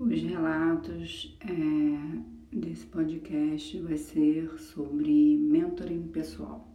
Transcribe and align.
Os 0.00 0.22
relatos 0.22 1.36
é, 1.40 2.56
desse 2.56 2.86
podcast 2.86 3.78
vai 3.80 3.98
ser 3.98 4.58
sobre 4.58 5.36
mentoring 5.36 6.08
pessoal. 6.08 6.74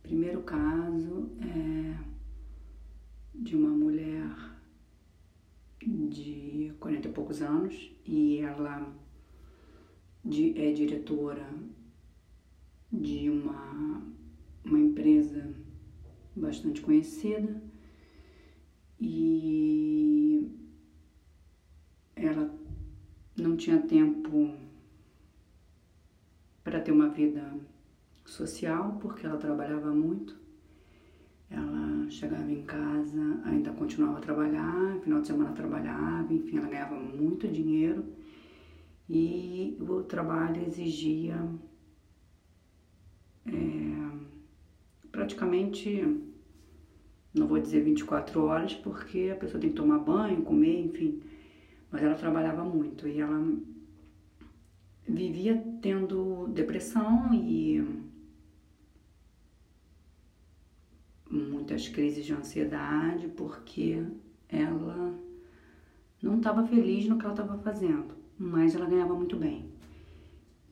O 0.00 0.02
primeiro 0.02 0.42
caso 0.42 1.30
é 1.40 1.96
de 3.32 3.54
uma 3.54 3.70
mulher 3.70 4.34
de 5.80 6.72
40 6.80 7.06
e 7.06 7.12
poucos 7.12 7.40
anos 7.40 7.96
e 8.04 8.38
ela 8.38 8.92
é 10.56 10.72
diretora 10.72 11.48
de 12.92 13.30
uma, 13.30 14.02
uma 14.64 14.80
empresa 14.80 15.54
bastante 16.34 16.80
conhecida 16.80 17.62
e 19.00 20.57
ela 22.20 22.52
não 23.36 23.56
tinha 23.56 23.78
tempo 23.78 24.54
para 26.62 26.80
ter 26.80 26.92
uma 26.92 27.08
vida 27.08 27.54
social 28.24 28.98
porque 29.00 29.26
ela 29.26 29.38
trabalhava 29.38 29.92
muito. 29.92 30.36
Ela 31.50 32.10
chegava 32.10 32.50
em 32.50 32.62
casa, 32.62 33.40
ainda 33.44 33.72
continuava 33.72 34.18
a 34.18 34.20
trabalhar, 34.20 35.00
final 35.00 35.22
de 35.22 35.28
semana 35.28 35.52
trabalhava, 35.52 36.32
enfim, 36.32 36.58
ela 36.58 36.68
ganhava 36.68 36.94
muito 36.94 37.48
dinheiro 37.48 38.04
e 39.08 39.78
o 39.80 40.02
trabalho 40.02 40.62
exigia 40.66 41.42
é, 43.46 43.88
praticamente, 45.10 46.20
não 47.32 47.46
vou 47.46 47.58
dizer 47.58 47.82
24 47.82 48.44
horas, 48.44 48.74
porque 48.74 49.30
a 49.32 49.36
pessoa 49.36 49.58
tem 49.58 49.70
que 49.70 49.76
tomar 49.76 49.98
banho, 49.98 50.42
comer, 50.42 50.84
enfim, 50.84 51.22
mas 51.90 52.02
ela 52.02 52.14
trabalhava 52.14 52.64
muito 52.64 53.08
e 53.08 53.20
ela 53.20 53.40
vivia 55.06 55.56
tendo 55.80 56.48
depressão 56.48 57.32
e 57.32 57.82
muitas 61.30 61.88
crises 61.88 62.24
de 62.24 62.32
ansiedade 62.32 63.28
porque 63.28 64.04
ela 64.48 65.18
não 66.22 66.38
estava 66.38 66.66
feliz 66.66 67.06
no 67.06 67.16
que 67.18 67.24
ela 67.24 67.34
estava 67.34 67.58
fazendo, 67.58 68.14
mas 68.38 68.74
ela 68.74 68.86
ganhava 68.86 69.14
muito 69.14 69.36
bem. 69.36 69.70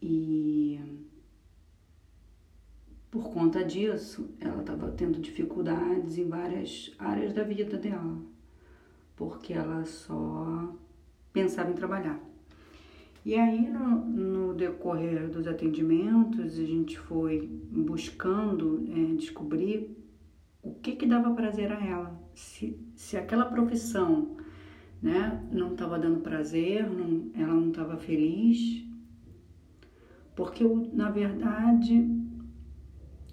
E 0.02 0.80
por 3.10 3.30
conta 3.30 3.64
disso, 3.64 4.28
ela 4.40 4.60
estava 4.60 4.90
tendo 4.90 5.18
dificuldades 5.20 6.18
em 6.18 6.28
várias 6.28 6.92
áreas 6.98 7.32
da 7.32 7.44
vida 7.44 7.78
dela, 7.78 8.20
porque 9.14 9.52
ela 9.52 9.84
só 9.86 10.74
pensava 11.36 11.70
em 11.70 11.74
trabalhar. 11.74 12.18
E 13.22 13.34
aí, 13.34 13.68
no, 13.68 14.06
no 14.06 14.54
decorrer 14.54 15.28
dos 15.28 15.46
atendimentos, 15.46 16.58
a 16.58 16.64
gente 16.64 16.98
foi 16.98 17.46
buscando 17.70 18.82
é, 18.88 19.14
descobrir 19.16 19.94
o 20.62 20.72
que 20.76 20.96
que 20.96 21.04
dava 21.04 21.34
prazer 21.34 21.70
a 21.70 21.84
ela. 21.84 22.18
Se, 22.34 22.80
se 22.94 23.18
aquela 23.18 23.44
profissão 23.44 24.38
né, 25.02 25.46
não 25.52 25.72
estava 25.72 25.98
dando 25.98 26.20
prazer, 26.20 26.88
não, 26.88 27.30
ela 27.34 27.52
não 27.52 27.68
estava 27.68 27.98
feliz, 27.98 28.82
porque 30.34 30.64
na 30.94 31.10
verdade 31.10 32.08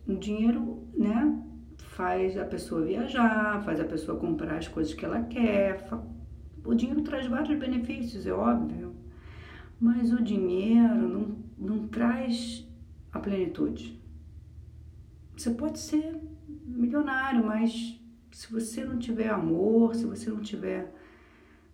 o 0.05 0.13
dinheiro, 0.15 0.83
né, 0.93 1.41
faz 1.77 2.37
a 2.37 2.43
pessoa 2.43 2.81
viajar, 2.81 3.63
faz 3.63 3.79
a 3.79 3.85
pessoa 3.85 4.19
comprar 4.19 4.57
as 4.57 4.67
coisas 4.67 4.93
que 4.93 5.05
ela 5.05 5.21
quer, 5.21 5.87
o 6.63 6.73
dinheiro 6.73 7.01
traz 7.01 7.27
vários 7.27 7.57
benefícios, 7.59 8.25
é 8.25 8.33
óbvio, 8.33 8.95
mas 9.79 10.13
o 10.13 10.21
dinheiro 10.23 11.07
não, 11.07 11.37
não 11.57 11.87
traz 11.87 12.67
a 13.11 13.19
plenitude. 13.19 14.01
Você 15.35 15.51
pode 15.51 15.79
ser 15.79 16.15
milionário, 16.65 17.45
mas 17.45 17.99
se 18.31 18.51
você 18.51 18.83
não 18.83 18.97
tiver 18.97 19.29
amor, 19.29 19.95
se 19.95 20.05
você 20.05 20.29
não 20.29 20.41
tiver 20.41 20.93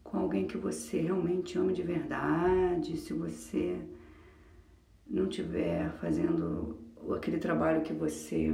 com 0.04 0.18
alguém 0.18 0.48
que 0.48 0.58
você 0.58 1.02
realmente 1.02 1.58
ama 1.58 1.72
de 1.72 1.84
verdade, 1.84 2.98
se 2.98 3.14
você 3.14 3.80
não 5.08 5.28
tiver 5.28 5.92
fazendo 5.94 6.78
aquele 7.16 7.38
trabalho 7.38 7.82
que 7.82 7.94
você 7.94 8.54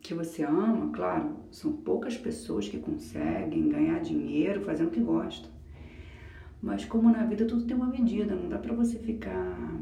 que 0.00 0.14
você 0.14 0.42
ama, 0.44 0.90
claro, 0.92 1.36
são 1.50 1.72
poucas 1.72 2.16
pessoas 2.16 2.68
que 2.68 2.78
conseguem 2.78 3.68
ganhar 3.68 4.00
dinheiro 4.00 4.60
fazendo 4.62 4.88
o 4.88 4.90
que 4.90 5.00
gostam. 5.00 5.50
Mas 6.62 6.84
como 6.84 7.10
na 7.10 7.24
vida 7.24 7.44
tudo 7.44 7.64
tem 7.64 7.76
uma 7.76 7.86
medida, 7.86 8.34
não 8.34 8.48
dá 8.48 8.58
para 8.58 8.74
você 8.74 8.98
ficar 8.98 9.80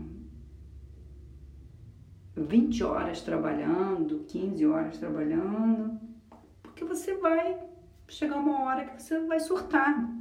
20 2.36 2.82
horas 2.84 3.22
trabalhando, 3.22 4.24
15 4.26 4.66
horas 4.66 4.98
trabalhando, 4.98 6.00
porque 6.62 6.84
você 6.84 7.14
vai 7.16 7.58
chegar 8.08 8.36
uma 8.36 8.64
hora 8.64 8.84
que 8.84 9.02
você 9.02 9.20
vai 9.20 9.40
surtar. 9.40 10.12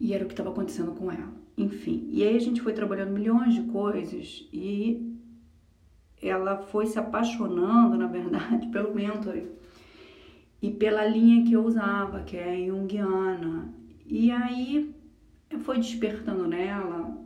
E 0.00 0.12
era 0.12 0.24
o 0.24 0.26
que 0.26 0.34
estava 0.34 0.50
acontecendo 0.50 0.92
com 0.92 1.10
ela. 1.10 1.32
Enfim, 1.56 2.06
e 2.10 2.22
aí 2.22 2.36
a 2.36 2.40
gente 2.40 2.60
foi 2.60 2.72
trabalhando 2.72 3.12
milhões 3.12 3.54
de 3.54 3.62
coisas 3.62 4.48
e 4.52 5.07
ela 6.22 6.58
foi 6.58 6.86
se 6.86 6.98
apaixonando, 6.98 7.96
na 7.96 8.06
verdade, 8.06 8.66
pelo 8.72 8.94
mentor 8.94 9.42
e 10.60 10.70
pela 10.70 11.06
linha 11.06 11.44
que 11.44 11.52
eu 11.52 11.64
usava, 11.64 12.22
que 12.22 12.36
é 12.36 12.54
a 12.54 12.66
Jungiana. 12.66 13.72
E 14.06 14.30
aí 14.30 14.94
foi 15.60 15.78
despertando 15.78 16.46
nela, 16.46 17.16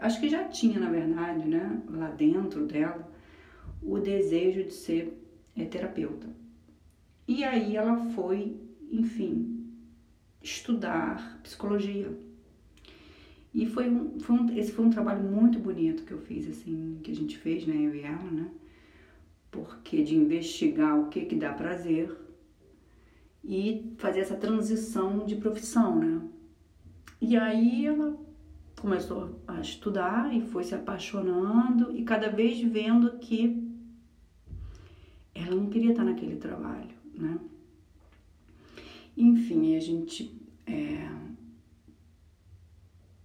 acho 0.00 0.20
que 0.20 0.28
já 0.28 0.44
tinha, 0.44 0.78
na 0.78 0.90
verdade, 0.90 1.48
né, 1.48 1.80
lá 1.88 2.10
dentro 2.10 2.66
dela, 2.66 3.08
o 3.82 3.98
desejo 3.98 4.64
de 4.64 4.72
ser 4.72 5.18
é, 5.56 5.64
terapeuta. 5.64 6.28
E 7.26 7.44
aí 7.44 7.76
ela 7.76 7.96
foi, 8.10 8.60
enfim, 8.90 9.72
estudar 10.42 11.40
psicologia. 11.42 12.10
E 13.54 13.66
foi 13.66 13.88
um, 13.88 14.20
foi 14.20 14.36
um, 14.36 14.56
esse 14.56 14.72
foi 14.72 14.84
um 14.84 14.90
trabalho 14.90 15.22
muito 15.22 15.58
bonito 15.58 16.04
que 16.04 16.12
eu 16.12 16.18
fiz, 16.18 16.48
assim, 16.48 16.98
que 17.02 17.10
a 17.10 17.14
gente 17.14 17.38
fez, 17.38 17.66
né, 17.66 17.74
eu 17.74 17.94
e 17.94 18.02
ela, 18.02 18.30
né? 18.30 18.50
Porque 19.50 20.02
de 20.02 20.14
investigar 20.14 20.98
o 20.98 21.08
que 21.08 21.24
que 21.24 21.34
dá 21.34 21.52
prazer 21.52 22.14
e 23.42 23.94
fazer 23.96 24.20
essa 24.20 24.36
transição 24.36 25.24
de 25.24 25.36
profissão, 25.36 25.98
né? 25.98 26.20
E 27.20 27.36
aí 27.36 27.86
ela 27.86 28.16
começou 28.78 29.40
a 29.46 29.60
estudar 29.60 30.32
e 30.34 30.40
foi 30.40 30.62
se 30.62 30.74
apaixonando 30.74 31.96
e 31.96 32.04
cada 32.04 32.28
vez 32.28 32.60
vendo 32.60 33.18
que 33.18 33.66
ela 35.34 35.54
não 35.54 35.68
queria 35.68 35.90
estar 35.90 36.04
naquele 36.04 36.36
trabalho, 36.36 36.94
né? 37.14 37.38
Enfim, 39.16 39.74
a 39.74 39.80
gente 39.80 40.40
é, 40.66 41.08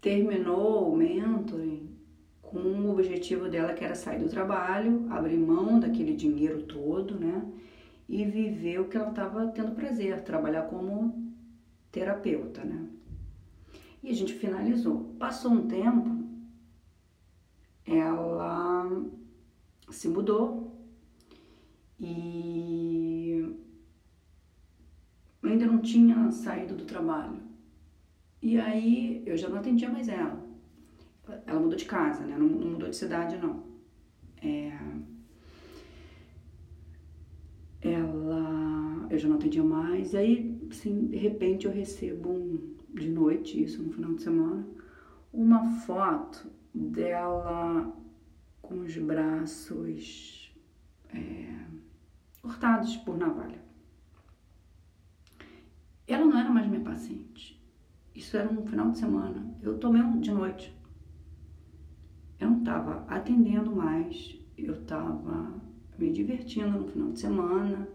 terminou 0.04 0.92
o 0.92 0.98
mentoring 0.98 1.90
com 2.42 2.60
o 2.60 2.92
objetivo 2.92 3.48
dela 3.48 3.74
que 3.74 3.86
era 3.86 3.96
sair 3.96 4.20
do 4.20 4.28
trabalho, 4.28 5.08
abrir 5.10 5.38
mão 5.38 5.80
daquele 5.80 6.14
dinheiro 6.14 6.64
todo, 6.64 7.18
né? 7.18 7.42
E 8.08 8.26
viver 8.26 8.82
o 8.82 8.90
que 8.90 8.98
ela 8.98 9.10
estava 9.10 9.48
tendo 9.48 9.72
prazer, 9.72 10.22
trabalhar 10.22 10.64
como 10.64 11.34
terapeuta, 11.90 12.66
né? 12.66 12.86
E 14.04 14.10
a 14.10 14.14
gente 14.14 14.34
finalizou. 14.34 15.16
Passou 15.18 15.52
um 15.52 15.68
tempo, 15.70 16.28
ela 17.86 18.92
se 19.90 20.10
mudou 20.10 20.78
e 21.98 23.56
ainda 25.42 25.66
não 25.66 25.80
tinha 25.80 26.30
saído 26.30 26.76
do 26.76 26.84
trabalho. 26.84 27.53
E 28.44 28.60
aí 28.60 29.24
eu 29.26 29.38
já 29.38 29.48
não 29.48 29.60
atendia 29.60 29.90
mais 29.90 30.10
ela. 30.10 30.46
Ela 31.48 31.62
mudou 31.62 31.78
de 31.78 31.86
casa, 31.86 32.26
né? 32.26 32.38
Não, 32.38 32.46
não 32.46 32.72
mudou 32.72 32.90
de 32.90 32.96
cidade, 32.98 33.38
não. 33.38 33.64
É... 34.42 34.78
Ela. 37.82 39.08
Eu 39.10 39.18
já 39.18 39.30
não 39.30 39.38
atendia 39.38 39.64
mais. 39.64 40.12
E 40.12 40.18
aí, 40.18 40.68
assim, 40.70 41.08
de 41.08 41.16
repente 41.16 41.66
eu 41.66 41.72
recebo 41.72 42.32
um, 42.32 42.76
de 42.94 43.08
noite, 43.10 43.64
isso 43.64 43.82
no 43.82 43.94
final 43.94 44.14
de 44.14 44.24
semana, 44.24 44.68
uma 45.32 45.64
foto 45.80 46.52
dela 46.76 47.96
com 48.62 48.82
os 48.82 48.98
braços 48.98 50.54
é, 51.14 51.66
cortados 52.42 52.98
por 52.98 53.18
navalha. 53.18 53.64
Ela 56.06 56.26
não 56.26 56.38
era 56.38 56.50
mais 56.50 56.68
minha 56.68 56.82
paciente. 56.82 57.63
Isso 58.16 58.38
era 58.38 58.50
um 58.50 58.66
final 58.66 58.92
de 58.92 59.00
semana. 59.00 59.46
Eu 59.62 59.78
tomei 59.78 60.02
um 60.02 60.20
de 60.20 60.32
noite. 60.32 60.76
Eu 62.40 62.50
não 62.50 62.60
estava 62.60 63.06
atendendo 63.08 63.76
mais, 63.76 64.38
eu 64.58 64.74
estava 64.74 65.54
me 65.98 66.12
divertindo 66.12 66.80
no 66.80 66.88
final 66.88 67.12
de 67.12 67.20
semana, 67.20 67.88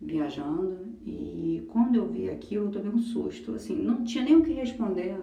viajando, 0.00 0.94
E 1.04 1.66
quando 1.72 1.96
eu 1.96 2.08
vi 2.08 2.28
aquilo, 2.28 2.66
eu 2.66 2.70
tomei 2.70 2.90
um 2.90 2.98
susto, 2.98 3.52
assim, 3.52 3.82
não 3.82 4.04
tinha 4.04 4.24
nem 4.24 4.36
o 4.36 4.42
que 4.42 4.52
responder. 4.52 5.18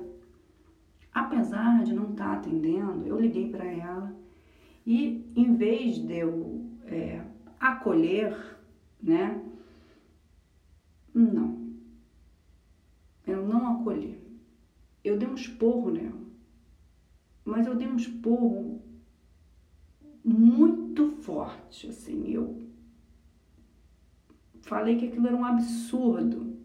Apesar 1.13 1.83
de 1.83 1.93
não 1.93 2.11
estar 2.11 2.25
tá 2.25 2.33
atendendo, 2.33 3.05
eu 3.05 3.19
liguei 3.19 3.49
para 3.49 3.65
ela 3.65 4.15
e 4.85 5.31
em 5.35 5.55
vez 5.55 5.97
de 5.97 6.17
eu 6.19 6.65
é, 6.85 7.21
acolher, 7.59 8.35
né? 9.01 9.41
Não. 11.13 11.62
Não 13.53 13.67
acolhi. 13.67 14.19
Eu 15.03 15.15
dei 15.15 15.27
um 15.27 15.35
esporro 15.35 15.91
nela. 15.91 16.23
Mas 17.45 17.67
eu 17.67 17.75
dei 17.75 17.87
um 17.87 17.95
esporro 17.95 18.81
muito 20.25 21.11
forte, 21.21 21.87
assim. 21.87 22.31
Eu 22.31 22.63
falei 24.63 24.97
que 24.97 25.05
aquilo 25.05 25.27
era 25.27 25.35
um 25.35 25.45
absurdo. 25.45 26.57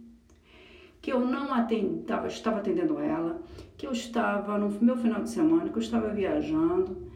Que 1.03 1.13
eu 1.13 1.21
não 1.21 1.53
atendava, 1.53 2.27
estava 2.27 2.59
atendendo 2.61 2.99
ela, 2.99 3.43
que 3.77 3.87
eu 3.87 3.93
estava 3.93 4.57
no 4.57 4.71
meu 4.81 4.97
final 4.97 5.23
de 5.23 5.29
semana, 5.29 5.69
que 5.69 5.77
eu 5.77 5.83
estava 5.83 6.09
viajando 6.09 7.09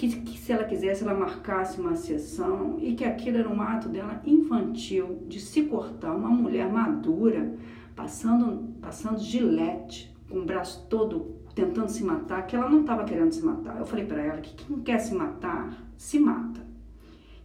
que, 0.00 0.08
que 0.20 0.38
se 0.38 0.50
ela 0.50 0.64
quisesse, 0.64 1.02
ela 1.02 1.12
marcasse 1.12 1.78
uma 1.78 1.94
sessão 1.94 2.78
e 2.80 2.94
que 2.94 3.04
aquilo 3.04 3.36
era 3.36 3.48
um 3.48 3.60
ato 3.60 3.88
dela 3.88 4.22
infantil, 4.24 5.24
de 5.28 5.38
se 5.38 5.64
cortar, 5.64 6.14
uma 6.14 6.30
mulher 6.30 6.72
madura, 6.72 7.54
passando, 8.00 8.80
passando 8.80 9.18
gilete, 9.18 10.16
com 10.28 10.38
o 10.38 10.44
braço 10.44 10.86
todo 10.88 11.38
tentando 11.54 11.90
se 11.90 12.02
matar, 12.02 12.46
que 12.46 12.56
ela 12.56 12.68
não 12.68 12.80
estava 12.80 13.04
querendo 13.04 13.30
se 13.30 13.44
matar. 13.44 13.78
Eu 13.78 13.84
falei 13.84 14.06
para 14.06 14.22
ela 14.22 14.40
que 14.40 14.54
quem 14.54 14.80
quer 14.80 14.98
se 14.98 15.14
matar, 15.14 15.76
se 15.98 16.18
mata. 16.18 16.66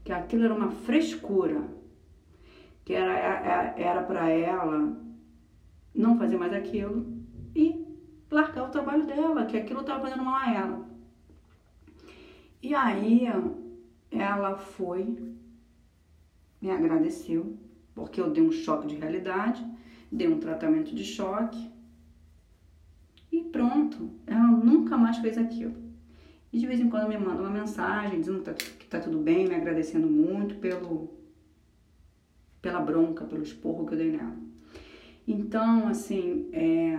Que 0.03 0.13
aquilo 0.13 0.45
era 0.45 0.53
uma 0.53 0.69
frescura, 0.71 1.61
que 2.85 2.93
era 2.93 4.03
para 4.03 4.29
ela 4.29 4.97
não 5.93 6.17
fazer 6.17 6.37
mais 6.37 6.53
aquilo 6.53 7.05
e 7.53 7.85
largar 8.31 8.67
o 8.67 8.71
trabalho 8.71 9.05
dela, 9.05 9.45
que 9.45 9.57
aquilo 9.57 9.81
estava 9.81 10.03
fazendo 10.03 10.23
mal 10.23 10.35
a 10.35 10.53
ela. 10.53 10.85
E 12.61 12.73
aí 12.73 13.27
ela 14.09 14.55
foi, 14.55 15.17
me 16.61 16.71
agradeceu, 16.71 17.57
porque 17.93 18.21
eu 18.21 18.29
dei 18.29 18.43
um 18.43 18.51
choque 18.51 18.87
de 18.87 18.95
realidade, 18.95 19.65
dei 20.15 20.27
um 20.27 20.39
tratamento 20.39 20.95
de 20.95 21.03
choque 21.03 21.69
e 23.31 23.43
pronto. 23.43 24.11
Ela 24.25 24.47
nunca 24.47 24.97
mais 24.97 25.17
fez 25.17 25.37
aquilo. 25.37 25.75
E 26.51 26.59
de 26.59 26.65
vez 26.65 26.79
em 26.79 26.89
quando 26.89 27.09
me 27.09 27.17
manda 27.17 27.41
uma 27.41 27.49
mensagem 27.49 28.19
dizendo 28.19 28.39
que 28.39 28.45
tá, 28.45 28.53
que 28.53 28.87
tá 28.87 28.99
tudo 28.99 29.19
bem, 29.19 29.47
me 29.47 29.55
agradecendo 29.55 30.07
muito 30.07 30.55
pelo 30.55 31.13
pela 32.61 32.79
bronca, 32.79 33.25
pelo 33.25 33.43
esporro 33.43 33.85
que 33.85 33.93
eu 33.93 33.97
dei 33.97 34.11
nela. 34.11 34.35
Então, 35.27 35.87
assim, 35.87 36.49
é, 36.51 36.97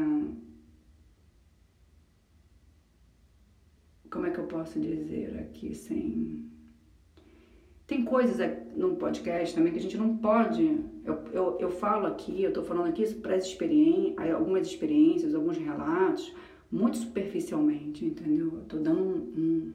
como 4.09 4.27
é 4.27 4.31
que 4.31 4.39
eu 4.39 4.47
posso 4.47 4.79
dizer 4.79 5.39
aqui 5.41 5.75
sem. 5.75 6.49
Tem 7.87 8.05
coisas 8.05 8.39
no 8.77 8.97
podcast 8.97 9.55
também 9.55 9.73
que 9.73 9.79
a 9.79 9.83
gente 9.83 9.97
não 9.97 10.17
pode. 10.17 10.85
Eu, 11.07 11.25
eu, 11.33 11.59
eu 11.61 11.71
falo 11.71 12.07
aqui, 12.07 12.43
eu 12.43 12.53
tô 12.53 12.63
falando 12.63 12.89
aqui 12.89 13.07
para 13.15 13.37
experiências, 13.37 14.35
algumas 14.35 14.67
experiências, 14.67 15.35
alguns 15.35 15.57
relatos, 15.57 16.35
muito 16.71 16.97
superficialmente, 16.97 18.05
entendeu? 18.05 18.53
Eu 18.55 18.65
tô 18.65 18.79
dando 18.79 19.01
um, 19.01 19.73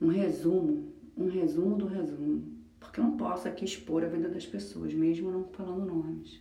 um, 0.00 0.06
um 0.06 0.08
resumo, 0.08 0.92
um 1.16 1.28
resumo 1.28 1.76
do 1.76 1.86
resumo. 1.86 2.56
Porque 2.78 3.00
eu 3.00 3.04
não 3.04 3.16
posso 3.16 3.48
aqui 3.48 3.64
expor 3.64 4.04
a 4.04 4.08
vida 4.08 4.28
das 4.28 4.46
pessoas, 4.46 4.94
mesmo 4.94 5.30
não 5.30 5.44
falando 5.48 5.86
nomes. 5.86 6.40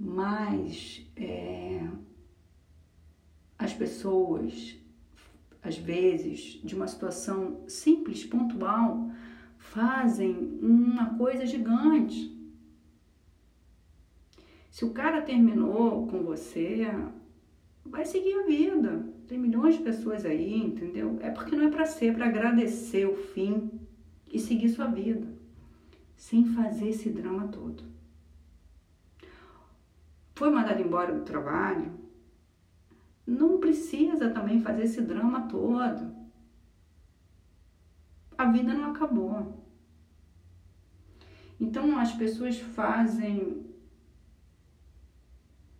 Mas 0.00 1.06
é, 1.16 1.86
as 3.58 3.74
pessoas 3.74 4.78
às 5.62 5.76
vezes, 5.76 6.60
de 6.64 6.74
uma 6.74 6.86
situação 6.86 7.60
simples, 7.66 8.24
pontual, 8.24 9.10
fazem 9.58 10.58
uma 10.62 11.16
coisa 11.16 11.44
gigante. 11.44 12.37
Se 14.70 14.84
o 14.84 14.92
cara 14.92 15.22
terminou 15.22 16.06
com 16.06 16.22
você, 16.22 16.86
vai 17.84 18.04
seguir 18.04 18.34
a 18.34 18.46
vida. 18.46 19.06
Tem 19.26 19.38
milhões 19.38 19.76
de 19.76 19.82
pessoas 19.82 20.24
aí, 20.24 20.54
entendeu? 20.54 21.18
É 21.20 21.30
porque 21.30 21.56
não 21.56 21.66
é 21.66 21.70
para 21.70 21.84
ser, 21.84 22.06
é 22.06 22.12
para 22.12 22.26
agradecer 22.26 23.06
o 23.06 23.16
fim 23.16 23.70
e 24.32 24.38
seguir 24.38 24.68
sua 24.68 24.86
vida, 24.86 25.26
sem 26.16 26.44
fazer 26.44 26.88
esse 26.88 27.10
drama 27.10 27.48
todo. 27.48 27.82
Foi 30.34 30.50
mandado 30.50 30.80
embora 30.80 31.12
do 31.12 31.24
trabalho, 31.24 31.92
não 33.26 33.58
precisa 33.58 34.30
também 34.30 34.60
fazer 34.60 34.84
esse 34.84 35.02
drama 35.02 35.48
todo. 35.48 36.16
A 38.36 38.50
vida 38.50 38.72
não 38.72 38.90
acabou. 38.90 39.64
Então 41.60 41.98
as 41.98 42.12
pessoas 42.12 42.58
fazem 42.58 43.67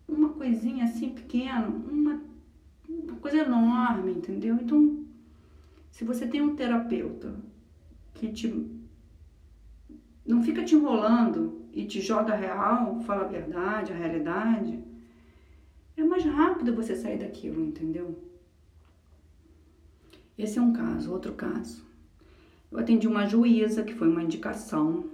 uma 0.09 0.29
coisinha 0.29 0.85
assim 0.85 1.09
pequena, 1.09 1.67
uma, 1.67 2.21
uma 2.87 3.15
coisa 3.17 3.37
enorme, 3.37 4.11
entendeu? 4.11 4.55
Então, 4.55 5.05
se 5.91 6.03
você 6.03 6.27
tem 6.27 6.41
um 6.41 6.55
terapeuta 6.55 7.35
que 8.13 8.31
te 8.31 8.79
não 10.25 10.43
fica 10.43 10.63
te 10.63 10.75
enrolando 10.75 11.65
e 11.73 11.85
te 11.85 11.99
joga 11.99 12.35
real, 12.35 13.01
fala 13.01 13.23
a 13.23 13.27
verdade, 13.27 13.91
a 13.91 13.95
realidade, 13.95 14.79
é 15.97 16.03
mais 16.03 16.23
rápido 16.23 16.75
você 16.75 16.95
sair 16.95 17.17
daquilo, 17.17 17.65
entendeu? 17.65 18.17
Esse 20.37 20.59
é 20.59 20.61
um 20.61 20.71
caso. 20.71 21.11
Outro 21.11 21.33
caso. 21.33 21.83
Eu 22.71 22.79
atendi 22.79 23.07
uma 23.07 23.25
juíza, 23.27 23.83
que 23.83 23.93
foi 23.93 24.07
uma 24.07 24.23
indicação 24.23 25.09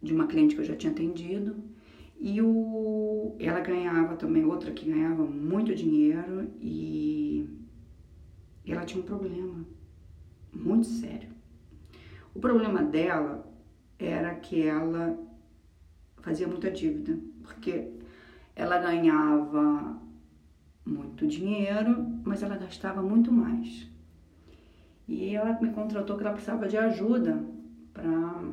de 0.00 0.12
uma 0.12 0.26
cliente 0.26 0.54
que 0.54 0.60
eu 0.60 0.64
já 0.64 0.76
tinha 0.76 0.92
atendido. 0.92 1.56
E 2.24 2.40
o, 2.40 3.34
ela 3.40 3.58
ganhava 3.58 4.14
também, 4.14 4.44
outra 4.44 4.70
que 4.70 4.88
ganhava 4.88 5.24
muito 5.24 5.74
dinheiro 5.74 6.48
e 6.60 7.50
ela 8.64 8.84
tinha 8.84 9.02
um 9.02 9.04
problema 9.04 9.66
muito 10.52 10.86
sério. 10.86 11.30
O 12.32 12.38
problema 12.38 12.80
dela 12.80 13.44
era 13.98 14.36
que 14.36 14.62
ela 14.64 15.18
fazia 16.18 16.46
muita 16.46 16.70
dívida, 16.70 17.18
porque 17.42 17.90
ela 18.54 18.78
ganhava 18.78 20.00
muito 20.86 21.26
dinheiro, 21.26 22.06
mas 22.24 22.40
ela 22.40 22.56
gastava 22.56 23.02
muito 23.02 23.32
mais. 23.32 23.90
E 25.08 25.34
ela 25.34 25.60
me 25.60 25.70
contratou 25.70 26.16
que 26.16 26.22
ela 26.22 26.34
precisava 26.34 26.68
de 26.68 26.76
ajuda 26.76 27.44
para 27.92 28.44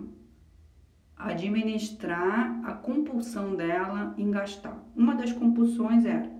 administrar 1.19 2.61
a 2.63 2.73
compulsão 2.73 3.53
dela 3.53 4.15
em 4.17 4.31
gastar. 4.31 4.81
Uma 4.95 5.13
das 5.15 5.33
compulsões 5.33 6.05
era 6.05 6.39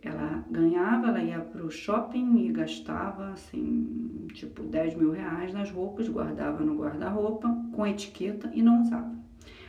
ela 0.00 0.44
ganhava, 0.48 1.08
ela 1.08 1.20
ia 1.20 1.40
para 1.40 1.64
o 1.64 1.70
shopping 1.70 2.38
e 2.38 2.52
gastava 2.52 3.30
assim, 3.30 4.28
tipo 4.32 4.62
10 4.62 4.94
mil 4.94 5.10
reais 5.10 5.52
nas 5.52 5.70
roupas, 5.72 6.08
guardava 6.08 6.64
no 6.64 6.76
guarda-roupa 6.76 7.48
com 7.72 7.84
etiqueta 7.84 8.48
e 8.54 8.62
não 8.62 8.82
usava. 8.82 9.12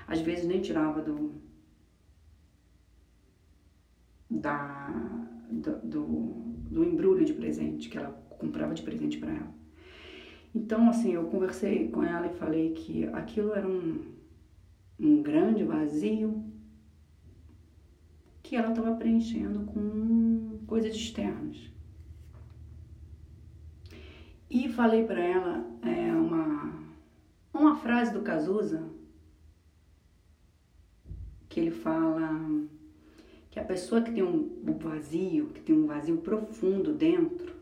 Às 0.07 0.21
vezes 0.21 0.45
nem 0.45 0.61
tirava 0.61 1.01
do, 1.01 1.33
da, 4.29 4.89
do, 5.49 5.77
do, 5.77 6.03
do 6.69 6.83
embrulho 6.83 7.25
de 7.25 7.33
presente 7.33 7.89
que 7.89 7.97
ela 7.97 8.11
comprava 8.29 8.75
de 8.75 8.83
presente 8.83 9.17
para 9.17 9.31
ela. 9.31 9.59
Então, 10.53 10.89
assim, 10.89 11.13
eu 11.13 11.25
conversei 11.25 11.89
com 11.89 12.03
ela 12.03 12.27
e 12.27 12.37
falei 12.37 12.73
que 12.73 13.05
aquilo 13.07 13.53
era 13.53 13.67
um, 13.67 14.01
um 14.99 15.21
grande 15.21 15.63
vazio 15.63 16.43
que 18.43 18.55
ela 18.55 18.69
estava 18.69 18.95
preenchendo 18.95 19.61
com 19.65 20.59
coisas 20.65 20.95
externas. 20.95 21.69
E 24.49 24.67
falei 24.69 25.05
para 25.05 25.21
ela 25.21 25.65
é, 25.83 26.11
uma, 26.11 26.73
uma 27.53 27.75
frase 27.75 28.11
do 28.11 28.21
Cazuza 28.21 28.83
que 31.47 31.59
ele 31.59 31.71
fala 31.71 32.29
que 33.51 33.59
a 33.59 33.63
pessoa 33.63 34.01
que 34.01 34.11
tem 34.11 34.23
um 34.23 34.77
vazio, 34.79 35.49
que 35.49 35.61
tem 35.61 35.75
um 35.75 35.87
vazio 35.87 36.17
profundo 36.17 36.93
dentro, 36.93 37.55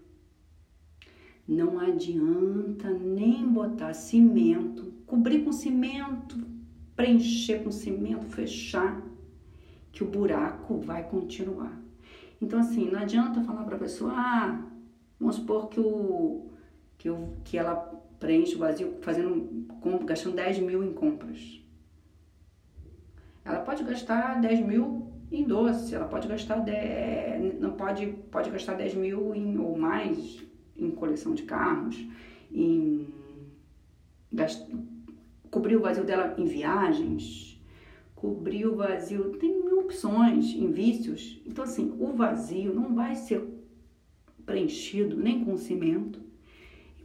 não 1.48 1.80
adianta 1.80 2.90
nem 2.90 3.48
botar 3.48 3.94
cimento, 3.94 4.94
cobrir 5.06 5.44
com 5.44 5.52
cimento, 5.52 6.57
preencher 6.98 7.64
com 7.64 7.72
cimento, 7.72 8.26
fechar, 8.26 9.02
que 9.92 10.04
o 10.04 10.08
buraco 10.08 10.80
vai 10.80 11.04
continuar. 11.04 11.80
Então, 12.42 12.60
assim, 12.60 12.90
não 12.90 13.00
adianta 13.00 13.44
falar 13.44 13.64
para 13.64 13.76
a 13.76 13.80
pessoa, 13.80 14.12
ah, 14.14 14.64
vamos 15.20 15.36
supor 15.36 15.70
que, 15.70 15.80
o, 15.80 16.50
que, 16.98 17.10
o, 17.10 17.38
que 17.44 17.58
ela 17.58 17.76
preenche 18.20 18.56
o 18.56 18.60
vazio 18.60 18.98
fazendo, 19.02 19.68
gastando 20.06 20.36
10 20.36 20.60
mil 20.60 20.84
em 20.84 20.94
compras. 20.94 21.62
Ela 23.46 23.60
pode 23.60 23.84
gastar 23.84 24.42
10 24.42 24.60
mil 24.66 25.14
em 25.32 25.44
doce, 25.44 25.94
ela 25.94 26.08
pode 26.08 26.28
gastar 26.28 26.60
10, 26.60 27.60
não 27.60 27.74
pode, 27.74 28.08
pode 28.32 28.50
gastar 28.50 28.74
10 28.74 28.96
mil 28.96 29.36
em, 29.36 29.58
ou 29.58 29.78
mais 29.78 30.44
em 30.76 30.92
coleção 30.92 31.34
de 31.34 31.44
carros, 31.44 32.08
em 32.52 33.08
cobrir 35.58 35.76
o 35.76 35.82
vazio 35.82 36.04
dela 36.04 36.36
em 36.38 36.46
viagens, 36.46 37.60
cobrir 38.14 38.68
o 38.68 38.76
vazio, 38.76 39.32
tem 39.40 39.64
mil 39.64 39.80
opções 39.80 40.54
em 40.54 40.70
vícios. 40.72 41.42
Então 41.48 41.64
assim, 41.64 41.96
o 42.00 42.14
vazio 42.14 42.76
não 42.76 42.94
vai 42.94 43.16
ser 43.16 43.44
preenchido 44.46 45.18
nem 45.18 45.44
com 45.44 45.58
cimento, 45.58 46.22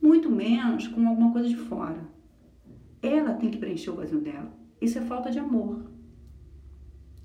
muito 0.02 0.30
menos 0.30 0.86
com 0.86 1.08
alguma 1.08 1.32
coisa 1.32 1.48
de 1.48 1.56
fora. 1.56 2.06
Ela 3.00 3.32
tem 3.32 3.50
que 3.50 3.56
preencher 3.56 3.88
o 3.88 3.96
vazio 3.96 4.20
dela. 4.20 4.52
Isso 4.78 4.98
é 4.98 5.00
falta 5.00 5.30
de 5.30 5.38
amor. 5.38 5.90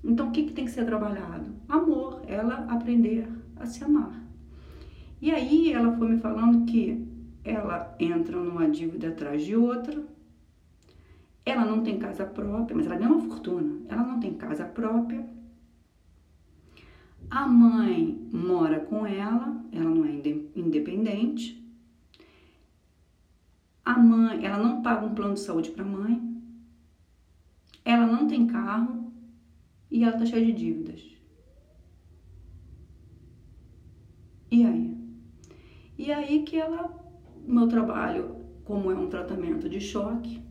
Então, 0.02 0.28
o 0.28 0.30
que, 0.30 0.44
que 0.44 0.52
tem 0.52 0.64
que 0.64 0.70
ser 0.70 0.86
trabalhado? 0.86 1.52
Amor, 1.68 2.22
ela 2.26 2.64
aprender 2.70 3.28
a 3.56 3.66
se 3.66 3.84
amar. 3.84 4.24
E 5.20 5.30
aí 5.30 5.72
ela 5.72 5.92
foi 5.96 6.08
me 6.08 6.20
falando 6.20 6.64
que 6.64 7.06
ela 7.44 7.94
entra 7.98 8.36
numa 8.36 8.68
dívida 8.68 9.08
atrás 9.08 9.44
de 9.44 9.56
outra, 9.56 10.02
ela 11.48 11.64
não 11.64 11.82
tem 11.82 11.98
casa 11.98 12.24
própria, 12.24 12.76
mas 12.76 12.86
ela 12.86 12.96
ganha 12.96 13.10
uma 13.10 13.28
fortuna, 13.28 13.80
ela 13.88 14.02
não 14.02 14.20
tem 14.20 14.34
casa 14.34 14.64
própria. 14.64 15.26
A 17.30 17.46
mãe 17.46 18.28
mora 18.32 18.80
com 18.80 19.06
ela, 19.06 19.62
ela 19.72 19.90
não 19.90 20.04
é 20.04 20.10
independente. 20.56 21.62
A 23.84 23.98
mãe, 23.98 24.44
ela 24.44 24.58
não 24.58 24.82
paga 24.82 25.06
um 25.06 25.14
plano 25.14 25.34
de 25.34 25.40
saúde 25.40 25.70
para 25.70 25.84
a 25.84 25.88
mãe. 25.88 26.22
Ela 27.84 28.06
não 28.06 28.26
tem 28.26 28.46
carro, 28.46 29.12
e 29.90 30.04
ela 30.04 30.18
tá 30.18 30.26
cheia 30.26 30.44
de 30.44 30.52
dívidas. 30.52 31.02
E 34.50 34.64
aí? 34.64 34.96
E 35.96 36.12
aí 36.12 36.42
que 36.42 36.56
ela, 36.56 36.94
meu 37.46 37.68
trabalho, 37.68 38.36
como 38.64 38.90
é 38.90 38.94
um 38.94 39.08
tratamento 39.08 39.68
de 39.68 39.80
choque, 39.80 40.42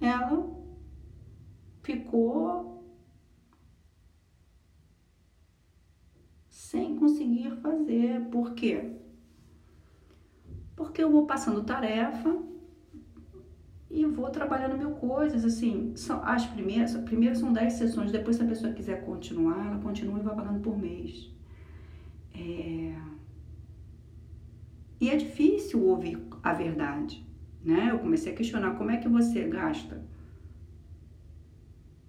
ela 0.00 0.54
ficou 1.82 2.84
sem 6.48 6.96
conseguir 6.96 7.50
fazer. 7.62 8.20
Por 8.30 8.54
quê? 8.54 8.96
Porque 10.74 11.02
eu 11.02 11.10
vou 11.10 11.26
passando 11.26 11.64
tarefa 11.64 12.36
e 13.90 14.04
vou 14.04 14.28
trabalhando 14.30 14.76
mil 14.76 14.90
coisas, 14.96 15.44
assim, 15.44 15.94
são, 15.96 16.22
as 16.22 16.44
primeiras, 16.46 16.94
primeiras 16.96 17.38
são 17.38 17.52
10 17.52 17.72
sessões, 17.72 18.12
depois 18.12 18.36
se 18.36 18.42
a 18.42 18.46
pessoa 18.46 18.72
quiser 18.72 19.04
continuar, 19.04 19.66
ela 19.66 19.78
continua 19.78 20.18
e 20.18 20.22
vai 20.22 20.34
pagando 20.34 20.60
por 20.60 20.76
mês. 20.76 21.30
É... 22.34 22.94
E 25.00 25.08
é 25.08 25.16
difícil 25.16 25.82
ouvir 25.84 26.18
a 26.42 26.52
verdade, 26.52 27.24
né? 27.66 27.88
Eu 27.90 27.98
comecei 27.98 28.32
a 28.32 28.36
questionar 28.36 28.76
como 28.76 28.90
é 28.90 28.96
que 28.96 29.08
você 29.08 29.44
gasta 29.44 30.02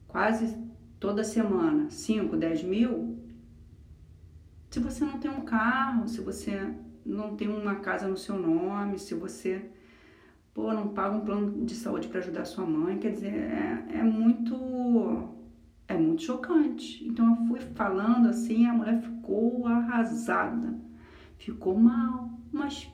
quase 0.07 0.57
toda 0.99 1.23
semana 1.23 1.89
5, 1.89 2.37
10 2.37 2.63
mil 2.63 3.17
se 4.69 4.79
você 4.79 5.05
não 5.05 5.17
tem 5.19 5.31
um 5.31 5.41
carro, 5.41 6.07
se 6.07 6.21
você 6.21 6.73
não 7.05 7.35
tem 7.35 7.47
uma 7.47 7.75
casa 7.75 8.07
no 8.07 8.17
seu 8.17 8.37
nome, 8.37 8.99
se 8.99 9.15
você 9.15 9.69
pô, 10.53 10.73
não 10.73 10.89
paga 10.89 11.15
um 11.15 11.21
plano 11.21 11.65
de 11.65 11.73
saúde 11.75 12.07
para 12.07 12.19
ajudar 12.19 12.45
sua 12.45 12.65
mãe, 12.65 12.97
quer 12.97 13.11
dizer, 13.11 13.33
é, 13.33 13.85
é 13.99 14.03
muito 14.03 15.33
é 15.87 15.95
muito 15.95 16.23
chocante. 16.23 17.07
Então 17.07 17.29
eu 17.29 17.47
fui 17.47 17.59
falando 17.73 18.27
assim, 18.27 18.65
a 18.65 18.73
mulher 18.73 19.01
ficou 19.01 19.65
arrasada, 19.65 20.77
ficou 21.37 21.77
mal, 21.79 22.29
mas 22.51 22.91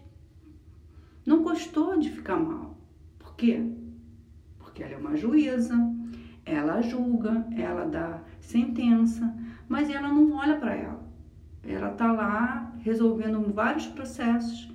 não 1.25 1.43
gostou 1.43 1.97
de 1.97 2.09
ficar 2.09 2.37
mal. 2.37 2.77
Por 3.19 3.35
quê? 3.35 3.63
Porque 4.59 4.83
ela 4.83 4.93
é 4.93 4.97
uma 4.97 5.15
juíza, 5.15 5.75
ela 6.45 6.81
julga, 6.81 7.45
ela 7.55 7.85
dá 7.85 8.21
sentença, 8.39 9.33
mas 9.67 9.89
ela 9.89 10.09
não 10.09 10.33
olha 10.33 10.57
para 10.57 10.75
ela. 10.75 11.03
Ela 11.63 11.91
tá 11.91 12.11
lá 12.11 12.73
resolvendo 12.79 13.53
vários 13.53 13.87
processos, 13.87 14.69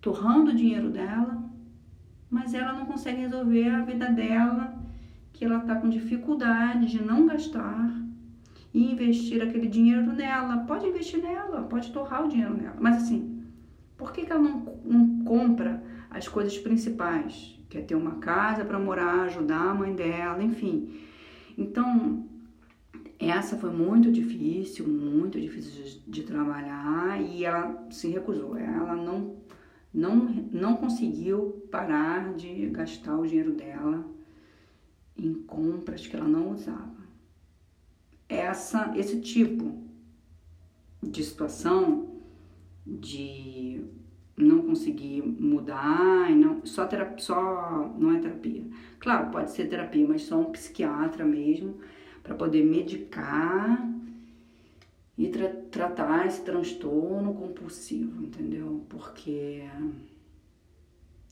torrando 0.00 0.52
o 0.52 0.54
dinheiro 0.54 0.90
dela, 0.90 1.44
mas 2.30 2.54
ela 2.54 2.72
não 2.72 2.86
consegue 2.86 3.22
resolver 3.22 3.68
a 3.68 3.82
vida 3.82 4.08
dela, 4.10 4.78
que 5.32 5.44
ela 5.44 5.58
está 5.58 5.74
com 5.74 5.88
dificuldade 5.88 6.86
de 6.86 7.02
não 7.02 7.26
gastar 7.26 7.90
e 8.72 8.92
investir 8.92 9.42
aquele 9.42 9.68
dinheiro 9.68 10.12
nela. 10.12 10.58
Pode 10.58 10.86
investir 10.86 11.20
nela, 11.20 11.62
pode 11.64 11.90
torrar 11.90 12.24
o 12.24 12.28
dinheiro 12.28 12.56
nela, 12.56 12.76
mas 12.78 12.96
assim, 12.96 13.35
por 13.96 14.12
que, 14.12 14.24
que 14.24 14.32
ela 14.32 14.40
não, 14.40 14.80
não 14.84 15.24
compra 15.24 15.82
as 16.10 16.28
coisas 16.28 16.56
principais? 16.58 17.58
Quer 17.68 17.82
ter 17.82 17.94
uma 17.94 18.16
casa 18.16 18.64
para 18.64 18.78
morar, 18.78 19.22
ajudar 19.22 19.70
a 19.70 19.74
mãe 19.74 19.94
dela, 19.94 20.42
enfim. 20.42 21.00
Então, 21.56 22.28
essa 23.18 23.56
foi 23.56 23.70
muito 23.70 24.12
difícil, 24.12 24.86
muito 24.86 25.40
difícil 25.40 25.82
de, 25.82 26.00
de 26.00 26.22
trabalhar 26.22 27.20
e 27.20 27.44
ela 27.44 27.86
se 27.90 28.08
recusou. 28.08 28.56
Ela 28.56 28.94
não 28.94 29.36
não, 29.96 30.14
não 30.52 30.76
conseguiu 30.76 31.66
parar 31.70 32.34
de 32.34 32.68
gastar 32.68 33.16
o 33.16 33.26
dinheiro 33.26 33.52
dela 33.52 34.04
em 35.16 35.32
compras 35.32 36.06
que 36.06 36.14
ela 36.14 36.28
não 36.28 36.52
usava. 36.52 36.94
Essa, 38.28 38.92
esse 38.94 39.20
tipo 39.22 39.82
de 41.02 41.24
situação 41.24 42.15
de 42.86 43.84
não 44.36 44.62
conseguir 44.62 45.22
mudar, 45.22 46.30
não, 46.30 46.64
só 46.64 46.86
terapia, 46.86 47.18
só 47.18 47.94
não 47.98 48.12
é 48.12 48.20
terapia. 48.20 48.64
Claro, 48.98 49.30
pode 49.30 49.50
ser 49.50 49.68
terapia, 49.68 50.06
mas 50.06 50.22
só 50.22 50.38
um 50.38 50.52
psiquiatra 50.52 51.24
mesmo 51.24 51.78
para 52.22 52.34
poder 52.34 52.64
medicar 52.64 53.88
e 55.16 55.28
tra 55.28 55.48
tratar 55.70 56.26
esse 56.26 56.42
transtorno 56.42 57.34
compulsivo, 57.34 58.22
entendeu? 58.22 58.84
Porque 58.88 59.64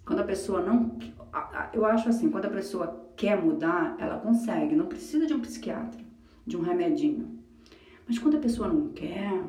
quando 0.05 0.21
a 0.21 0.25
pessoa 0.25 0.63
não. 0.63 0.99
Eu 1.73 1.85
acho 1.85 2.09
assim, 2.09 2.31
quando 2.31 2.47
a 2.47 2.51
pessoa 2.51 3.11
quer 3.17 3.41
mudar, 3.43 3.97
ela 3.99 4.19
consegue, 4.19 4.75
não 4.75 4.87
precisa 4.87 5.27
de 5.27 5.35
um 5.35 5.41
psiquiatra, 5.41 6.01
de 6.47 6.57
um 6.57 6.61
remedinho. 6.61 7.39
Mas 8.07 8.19
quando 8.19 8.37
a 8.37 8.41
pessoa 8.41 8.69
não 8.69 8.89
quer, 8.89 9.43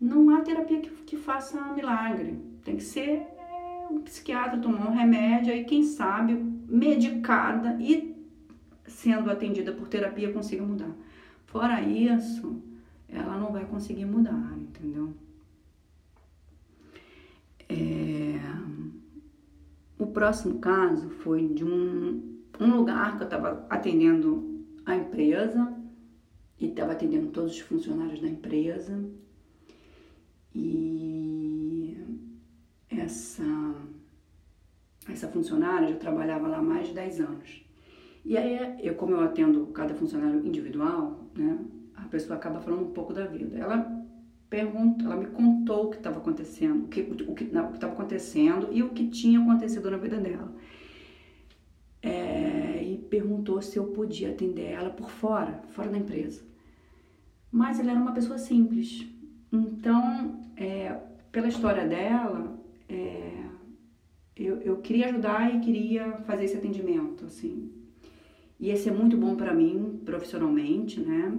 não 0.00 0.30
há 0.30 0.42
terapia 0.42 0.80
que, 0.80 0.90
que 0.90 1.16
faça 1.16 1.60
milagre. 1.72 2.38
Tem 2.64 2.76
que 2.76 2.84
ser 2.84 3.10
é, 3.10 3.86
um 3.90 4.00
psiquiatra 4.02 4.60
tomar 4.60 4.88
um 4.88 4.94
remédio 4.94 5.52
e, 5.54 5.64
quem 5.64 5.82
sabe, 5.82 6.34
medicada 6.34 7.76
e 7.80 8.16
sendo 8.86 9.30
atendida 9.30 9.72
por 9.72 9.88
terapia 9.88 10.32
consiga 10.32 10.62
mudar. 10.62 10.94
Fora 11.46 11.80
isso, 11.80 12.62
ela 13.08 13.38
não 13.38 13.52
vai 13.52 13.64
conseguir 13.64 14.04
mudar, 14.04 14.54
entendeu? 14.56 15.14
É... 17.68 18.38
O 19.98 20.06
próximo 20.06 20.58
caso 20.58 21.10
foi 21.10 21.48
de 21.48 21.64
um, 21.64 22.38
um 22.60 22.76
lugar 22.76 23.16
que 23.16 23.22
eu 23.22 23.26
estava 23.26 23.66
atendendo 23.68 24.64
a 24.86 24.94
empresa 24.94 25.74
e 26.60 26.66
estava 26.66 26.92
atendendo 26.92 27.28
todos 27.28 27.52
os 27.52 27.60
funcionários 27.60 28.20
da 28.20 28.28
empresa 28.28 28.98
e 30.58 31.96
essa 32.90 33.44
essa 35.08 35.28
funcionária 35.28 35.88
já 35.88 35.96
trabalhava 35.96 36.48
lá 36.48 36.58
há 36.58 36.62
mais 36.62 36.88
de 36.88 36.94
10 36.94 37.20
anos. 37.20 37.64
E 38.24 38.36
aí, 38.36 38.76
eu, 38.80 38.94
como 38.94 39.12
eu 39.12 39.20
atendo 39.20 39.66
cada 39.68 39.94
funcionário 39.94 40.44
individual, 40.46 41.24
né, 41.34 41.58
a 41.96 42.02
pessoa 42.08 42.36
acaba 42.36 42.60
falando 42.60 42.82
um 42.82 42.92
pouco 42.92 43.14
da 43.14 43.24
vida. 43.26 43.56
Ela 43.56 44.04
perguntou, 44.50 45.10
ela 45.10 45.16
me 45.16 45.26
contou 45.26 45.86
o 45.86 45.90
que 45.90 45.96
estava 45.96 46.18
acontecendo, 46.18 46.84
o 46.84 46.88
que 46.88 47.00
o 47.00 47.34
que 47.34 47.44
estava 47.44 47.92
acontecendo 47.92 48.68
e 48.70 48.82
o 48.82 48.90
que 48.90 49.08
tinha 49.08 49.40
acontecido 49.40 49.90
na 49.90 49.96
vida 49.96 50.18
dela. 50.18 50.52
É, 52.02 52.82
e 52.82 52.98
perguntou 52.98 53.60
se 53.62 53.78
eu 53.78 53.86
podia 53.88 54.30
atender 54.30 54.70
ela 54.72 54.90
por 54.90 55.10
fora, 55.10 55.62
fora 55.68 55.90
da 55.90 55.98
empresa. 55.98 56.42
Mas 57.50 57.80
ela 57.80 57.92
era 57.92 58.00
uma 58.00 58.12
pessoa 58.12 58.38
simples. 58.38 59.06
Então, 59.52 60.42
é, 60.56 61.00
pela 61.32 61.48
história 61.48 61.86
dela, 61.86 62.58
é, 62.88 63.44
eu, 64.36 64.60
eu 64.60 64.76
queria 64.78 65.06
ajudar 65.08 65.54
e 65.54 65.60
queria 65.60 66.12
fazer 66.26 66.44
esse 66.44 66.56
atendimento, 66.56 67.24
assim. 67.24 67.72
Ia 68.60 68.76
ser 68.76 68.92
muito 68.92 69.16
bom 69.16 69.36
para 69.36 69.54
mim, 69.54 70.00
profissionalmente, 70.04 71.00
né? 71.00 71.38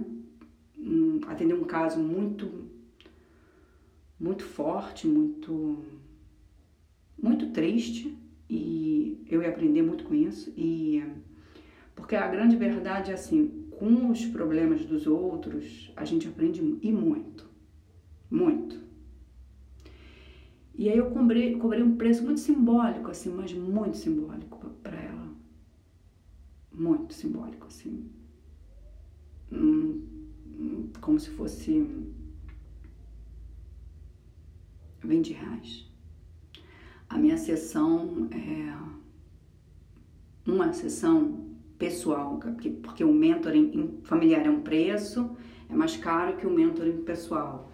atender 1.26 1.54
um 1.54 1.64
caso 1.64 1.98
muito 2.00 2.68
muito 4.18 4.44
forte, 4.44 5.06
muito 5.06 5.78
muito 7.20 7.48
triste 7.48 8.16
e 8.48 9.22
eu 9.28 9.42
ia 9.42 9.48
aprender 9.48 9.82
muito 9.82 10.04
com 10.04 10.14
isso 10.14 10.52
e 10.56 11.02
porque 11.94 12.16
a 12.16 12.26
grande 12.28 12.56
verdade 12.56 13.10
é 13.10 13.14
assim, 13.14 13.66
com 13.70 14.10
os 14.10 14.24
problemas 14.26 14.84
dos 14.84 15.06
outros, 15.06 15.92
a 15.96 16.04
gente 16.04 16.26
aprende 16.26 16.60
e 16.82 16.90
muito. 16.90 17.49
Muito. 18.30 18.80
E 20.74 20.88
aí 20.88 20.96
eu 20.96 21.10
cobrei, 21.10 21.56
cobrei 21.56 21.82
um 21.82 21.96
preço 21.96 22.24
muito 22.24 22.40
simbólico, 22.40 23.10
assim, 23.10 23.30
mas 23.30 23.52
muito 23.52 23.96
simbólico 23.96 24.70
para 24.82 24.98
ela. 24.98 25.28
Muito 26.72 27.12
simbólico, 27.12 27.66
assim. 27.66 28.08
Hum, 29.52 30.90
como 31.00 31.18
se 31.18 31.30
fosse 31.30 31.86
20 35.02 35.32
reais. 35.32 35.86
A 37.08 37.18
minha 37.18 37.36
sessão 37.36 38.28
é 38.30 38.72
uma 40.46 40.72
sessão 40.72 41.50
pessoal, 41.78 42.38
porque, 42.38 42.70
porque 42.70 43.04
o 43.04 43.12
mentoring 43.12 44.00
familiar 44.04 44.46
é 44.46 44.50
um 44.50 44.60
preço, 44.60 45.36
é 45.68 45.74
mais 45.74 45.96
caro 45.96 46.36
que 46.36 46.46
o 46.46 46.50
mentoring 46.50 47.02
pessoal. 47.02 47.69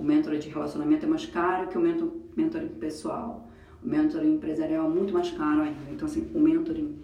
O 0.00 0.02
mentoring 0.02 0.38
de 0.38 0.48
relacionamento 0.48 1.04
é 1.04 1.08
mais 1.10 1.26
caro 1.26 1.68
que 1.68 1.76
o 1.76 1.80
mentor, 1.82 2.10
mentoring 2.34 2.68
pessoal. 2.68 3.46
O 3.84 3.86
mentoring 3.86 4.36
empresarial 4.36 4.86
é 4.86 4.88
muito 4.88 5.12
mais 5.12 5.30
caro 5.30 5.60
ainda. 5.60 5.90
Então, 5.90 6.06
assim, 6.06 6.30
o 6.34 6.40
mentoring 6.40 7.02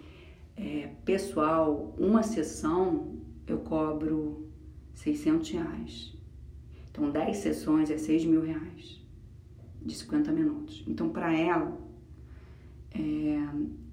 é, 0.55 0.89
pessoal, 1.05 1.93
uma 1.95 2.23
sessão, 2.23 3.15
eu 3.45 3.59
cobro 3.59 4.49
600 4.95 5.47
reais. 5.51 6.17
Então, 6.89 7.11
10 7.11 7.37
sessões 7.37 7.91
é 7.91 7.99
6 7.99 8.25
mil 8.25 8.41
reais 8.41 8.99
de 9.79 9.93
50 9.93 10.31
minutos. 10.31 10.83
Então, 10.87 11.09
para 11.09 11.31
ela, 11.31 11.77
é, 12.95 13.47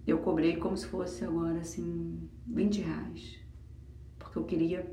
eu 0.06 0.16
cobrei 0.20 0.56
como 0.56 0.78
se 0.78 0.87
fosse 0.87 1.26
agora 1.26 1.58
assim 1.58 2.26
20 2.46 2.80
reais, 2.80 3.38
porque 4.18 4.38
eu 4.38 4.44
queria 4.44 4.90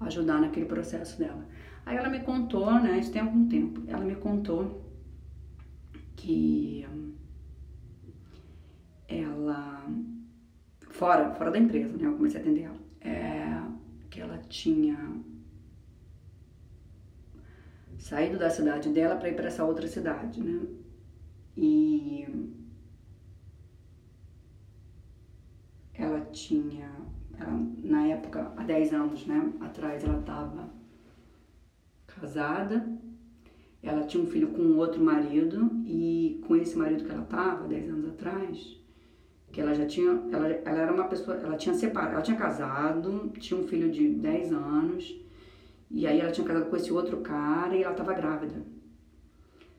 ajudar 0.00 0.40
naquele 0.40 0.64
processo 0.64 1.18
dela. 1.18 1.46
Aí 1.90 1.96
ela 1.96 2.08
me 2.08 2.20
contou, 2.20 2.72
né, 2.80 3.00
isso 3.00 3.10
tem 3.10 3.20
algum 3.20 3.48
tempo, 3.48 3.82
ela 3.88 4.04
me 4.04 4.14
contou 4.14 4.80
que 6.14 6.86
ela, 9.08 9.84
fora, 10.88 11.34
fora 11.34 11.50
da 11.50 11.58
empresa, 11.58 11.96
né, 11.96 12.06
eu 12.06 12.14
comecei 12.14 12.38
a 12.38 12.44
atender 12.44 12.62
ela, 12.62 12.78
é, 13.00 13.60
que 14.08 14.20
ela 14.20 14.38
tinha 14.38 15.20
saído 17.98 18.38
da 18.38 18.50
cidade 18.50 18.88
dela 18.90 19.16
para 19.16 19.28
ir 19.28 19.34
para 19.34 19.48
essa 19.48 19.64
outra 19.64 19.88
cidade, 19.88 20.40
né, 20.40 20.64
e 21.56 22.54
ela 25.94 26.20
tinha, 26.26 26.88
ela, 27.36 27.66
na 27.82 28.06
época, 28.06 28.52
há 28.56 28.62
10 28.62 28.94
anos 28.94 29.26
né, 29.26 29.52
atrás, 29.60 30.04
ela 30.04 30.20
estava 30.20 30.78
casada, 32.20 32.86
ela 33.82 34.02
tinha 34.02 34.22
um 34.22 34.26
filho 34.26 34.48
com 34.48 34.76
outro 34.76 35.02
marido 35.02 35.70
e 35.86 36.40
com 36.46 36.54
esse 36.56 36.76
marido 36.76 37.04
que 37.04 37.10
ela 37.10 37.22
estava, 37.22 37.66
10 37.66 37.88
anos 37.88 38.08
atrás, 38.10 38.80
que 39.50 39.60
ela 39.60 39.74
já 39.74 39.86
tinha, 39.86 40.10
ela, 40.30 40.48
ela 40.48 40.78
era 40.78 40.92
uma 40.92 41.04
pessoa, 41.04 41.36
ela 41.36 41.56
tinha 41.56 41.74
separado, 41.74 42.12
ela 42.14 42.22
tinha 42.22 42.36
casado, 42.36 43.32
tinha 43.38 43.58
um 43.58 43.66
filho 43.66 43.90
de 43.90 44.08
10 44.08 44.52
anos, 44.52 45.20
e 45.90 46.06
aí 46.06 46.20
ela 46.20 46.30
tinha 46.30 46.46
casado 46.46 46.68
com 46.68 46.76
esse 46.76 46.92
outro 46.92 47.18
cara 47.18 47.74
e 47.74 47.82
ela 47.82 47.92
estava 47.92 48.12
grávida. 48.12 48.62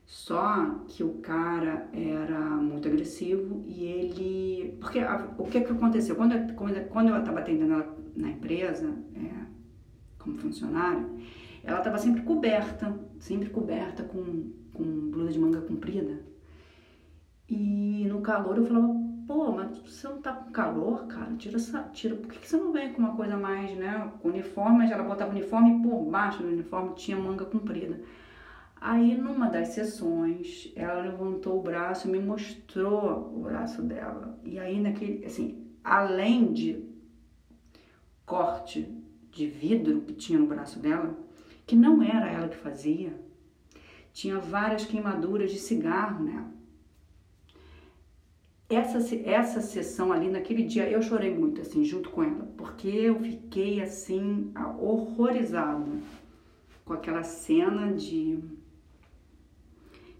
Só 0.04 0.84
que 0.88 1.02
o 1.02 1.14
cara 1.14 1.88
era 1.92 2.38
muito 2.38 2.86
agressivo 2.86 3.64
e 3.66 3.84
ele. 3.84 4.76
Porque 4.78 4.98
a, 4.98 5.32
o 5.38 5.44
que, 5.44 5.62
que 5.62 5.72
aconteceu? 5.72 6.14
Quando 6.16 6.34
eu, 6.34 6.84
quando 6.90 7.08
eu 7.08 7.18
estava 7.18 7.38
atendendo 7.38 7.72
ela 7.72 7.96
na 8.14 8.28
empresa, 8.28 8.94
é, 9.14 9.46
como 10.18 10.36
funcionária, 10.36 11.08
ela 11.64 11.78
estava 11.78 11.98
sempre 11.98 12.22
coberta, 12.22 12.98
sempre 13.20 13.50
coberta 13.50 14.02
com, 14.02 14.52
com 14.72 15.10
blusa 15.10 15.32
de 15.32 15.38
manga 15.38 15.60
comprida. 15.60 16.20
E 17.48 18.06
no 18.08 18.20
calor 18.20 18.56
eu 18.56 18.66
falava, 18.66 18.88
pô, 19.26 19.52
mas 19.52 19.78
você 19.78 20.08
não 20.08 20.20
tá 20.20 20.32
com 20.32 20.50
calor, 20.50 21.06
cara? 21.06 21.34
Tira 21.36 21.56
essa. 21.56 21.82
Tira, 21.92 22.16
por 22.16 22.30
que, 22.30 22.40
que 22.40 22.48
você 22.48 22.56
não 22.56 22.72
vem 22.72 22.92
com 22.92 23.00
uma 23.00 23.14
coisa 23.14 23.36
mais, 23.36 23.76
né? 23.76 24.10
Com 24.20 24.28
uniforme, 24.28 24.90
ela 24.90 25.04
botava 25.04 25.30
uniforme 25.30 25.78
e 25.78 25.82
por 25.82 26.04
baixo 26.04 26.42
do 26.42 26.48
uniforme 26.48 26.94
tinha 26.94 27.16
manga 27.16 27.44
comprida. 27.44 28.00
Aí, 28.80 29.16
numa 29.16 29.48
das 29.48 29.68
sessões, 29.68 30.72
ela 30.74 31.02
levantou 31.02 31.60
o 31.60 31.62
braço 31.62 32.08
e 32.08 32.10
me 32.10 32.18
mostrou 32.18 33.32
o 33.36 33.42
braço 33.42 33.80
dela. 33.80 34.36
E 34.44 34.58
aí, 34.58 34.80
naquele, 34.80 35.24
assim, 35.24 35.68
além 35.84 36.52
de 36.52 36.84
corte 38.26 38.92
de 39.30 39.46
vidro 39.46 40.00
que 40.00 40.14
tinha 40.14 40.38
no 40.38 40.46
braço 40.46 40.80
dela, 40.80 41.16
que 41.72 41.76
não 41.76 42.02
era 42.02 42.30
ela 42.30 42.50
que 42.50 42.56
fazia, 42.58 43.18
tinha 44.12 44.38
várias 44.38 44.84
queimaduras 44.84 45.50
de 45.50 45.58
cigarro 45.58 46.22
nela. 46.22 46.52
Essa, 48.68 48.98
essa 49.24 49.62
sessão 49.62 50.12
ali, 50.12 50.28
naquele 50.28 50.64
dia, 50.64 50.86
eu 50.90 51.00
chorei 51.00 51.34
muito, 51.34 51.62
assim, 51.62 51.82
junto 51.82 52.10
com 52.10 52.22
ela, 52.22 52.44
porque 52.58 52.88
eu 52.88 53.18
fiquei, 53.20 53.80
assim, 53.80 54.52
horrorizada 54.78 55.90
com 56.84 56.92
aquela 56.92 57.22
cena 57.22 57.94
de 57.94 58.38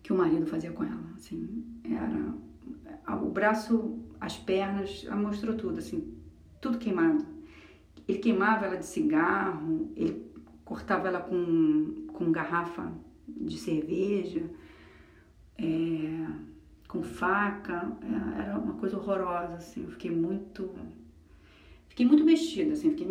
que 0.02 0.10
o 0.10 0.16
marido 0.16 0.46
fazia 0.46 0.72
com 0.72 0.84
ela, 0.84 1.04
assim, 1.16 1.66
era 1.84 3.18
o 3.22 3.28
braço, 3.28 3.98
as 4.18 4.38
pernas, 4.38 5.04
ela 5.06 5.16
mostrou 5.16 5.54
tudo, 5.54 5.80
assim, 5.80 6.14
tudo 6.62 6.78
queimado. 6.78 7.26
Ele 8.08 8.20
queimava 8.20 8.64
ela 8.64 8.76
de 8.76 8.86
cigarro, 8.86 9.92
ele 9.94 10.31
cortava 10.64 11.08
ela 11.08 11.20
com, 11.20 12.06
com 12.12 12.32
garrafa 12.32 12.92
de 13.28 13.58
cerveja, 13.58 14.42
é, 15.58 16.26
com 16.88 17.02
faca, 17.02 17.92
é, 18.02 18.42
era 18.42 18.58
uma 18.58 18.74
coisa 18.74 18.96
horrorosa, 18.96 19.54
assim, 19.54 19.82
eu 19.82 19.90
fiquei 19.90 20.10
muito 20.10 20.70
fiquei 21.92 22.06
muito 22.06 22.24
mexida, 22.24 22.72
assim, 22.72 22.90
fiquei, 22.90 23.06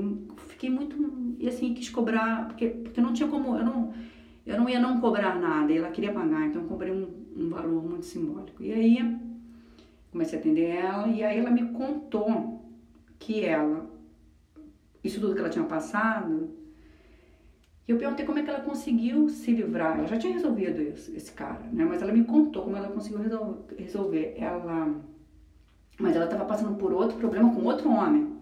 fiquei 0.48 0.70
muito, 0.70 1.36
e 1.38 1.48
assim, 1.48 1.72
quis 1.72 1.90
cobrar, 1.90 2.48
porque, 2.48 2.68
porque 2.68 3.00
não 3.00 3.14
tinha 3.14 3.30
como, 3.30 3.56
eu 3.56 3.64
não, 3.64 3.94
eu 4.44 4.58
não 4.58 4.68
ia 4.68 4.80
não 4.80 5.00
cobrar 5.00 5.40
nada, 5.40 5.72
ela 5.72 5.92
queria 5.92 6.12
pagar, 6.12 6.48
então 6.48 6.64
eu 6.64 6.68
cobrei 6.68 6.92
um, 6.92 7.08
um 7.38 7.50
valor 7.50 7.84
muito 7.88 8.06
simbólico. 8.08 8.64
E 8.64 8.74
aí 8.74 9.20
comecei 10.12 10.40
a 10.40 10.42
atender 10.42 10.68
ela, 10.68 11.08
e 11.08 11.24
aí 11.24 11.38
ela 11.38 11.52
me 11.52 11.72
contou 11.74 12.66
que 13.20 13.46
ela, 13.46 13.88
isso 15.04 15.22
tudo 15.22 15.36
que 15.36 15.40
ela 15.40 15.50
tinha 15.50 15.66
passado, 15.66 16.50
e 17.88 17.92
eu 17.92 17.98
perguntei 17.98 18.26
como 18.26 18.40
é 18.40 18.44
que 18.44 18.50
ela 18.50 18.62
conseguiu 18.62 19.28
se 19.30 19.52
livrar. 19.52 19.98
Ela 19.98 20.08
já 20.08 20.18
tinha 20.18 20.34
resolvido 20.34 20.82
isso, 20.82 21.16
esse 21.16 21.32
cara, 21.32 21.64
né? 21.72 21.84
Mas 21.84 22.02
ela 22.02 22.14
me 22.14 22.24
contou 22.24 22.64
como 22.64 22.78
ela 22.78 22.90
conseguiu 22.90 23.20
resolver. 23.78 24.36
Ela, 24.38 24.96
mas 26.00 26.16
ela 26.16 26.26
estava 26.26 26.46
passando 26.46 26.76
por 26.78 26.94
outro 26.94 27.18
problema 27.18 27.54
com 27.54 27.64
outro 27.64 27.90
homem. 27.90 28.38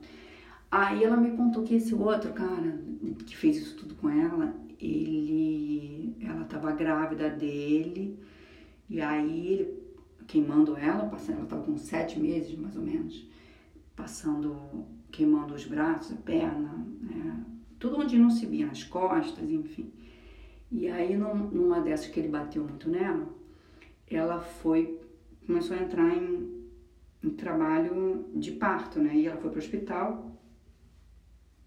Aí 0.69 1.03
ela 1.03 1.17
me 1.17 1.35
contou 1.35 1.63
que 1.63 1.75
esse 1.75 1.95
outro 1.95 2.31
cara 2.33 2.79
que 3.25 3.35
fez 3.35 3.57
isso 3.57 3.77
tudo 3.77 3.95
com 3.95 4.09
ela, 4.09 4.53
ele, 4.79 6.15
ela 6.21 6.43
estava 6.43 6.71
grávida 6.71 7.29
dele, 7.29 8.19
e 8.89 9.01
aí 9.01 9.73
queimando 10.27 10.77
ela, 10.77 11.07
passando, 11.07 11.37
ela 11.37 11.43
estava 11.45 11.63
com 11.63 11.75
sete 11.77 12.19
meses 12.19 12.55
mais 12.55 12.75
ou 12.75 12.83
menos, 12.83 13.27
passando, 13.95 14.85
queimando 15.11 15.55
os 15.55 15.65
braços, 15.65 16.13
a 16.13 16.21
perna, 16.21 16.85
né, 17.01 17.45
tudo 17.79 17.97
onde 17.97 18.17
não 18.17 18.29
se 18.29 18.45
via, 18.45 18.67
nas 18.67 18.83
costas, 18.83 19.49
enfim. 19.49 19.91
E 20.71 20.87
aí 20.87 21.15
num, 21.15 21.33
numa 21.33 21.79
dessas 21.79 22.07
que 22.07 22.19
ele 22.19 22.27
bateu 22.27 22.63
muito 22.63 22.89
nela, 22.89 23.27
ela 24.07 24.39
foi, 24.39 24.99
começou 25.47 25.75
a 25.75 25.81
entrar 25.81 26.15
em, 26.15 26.65
em 27.23 27.29
trabalho 27.29 28.25
de 28.35 28.51
parto, 28.51 28.99
né? 28.99 29.15
E 29.15 29.27
ela 29.27 29.37
foi 29.37 29.49
para 29.49 29.57
o 29.57 29.63
hospital 29.63 30.31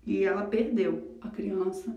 e 0.06 0.24
ela 0.24 0.44
perdeu 0.44 1.16
a 1.20 1.30
criança 1.30 1.96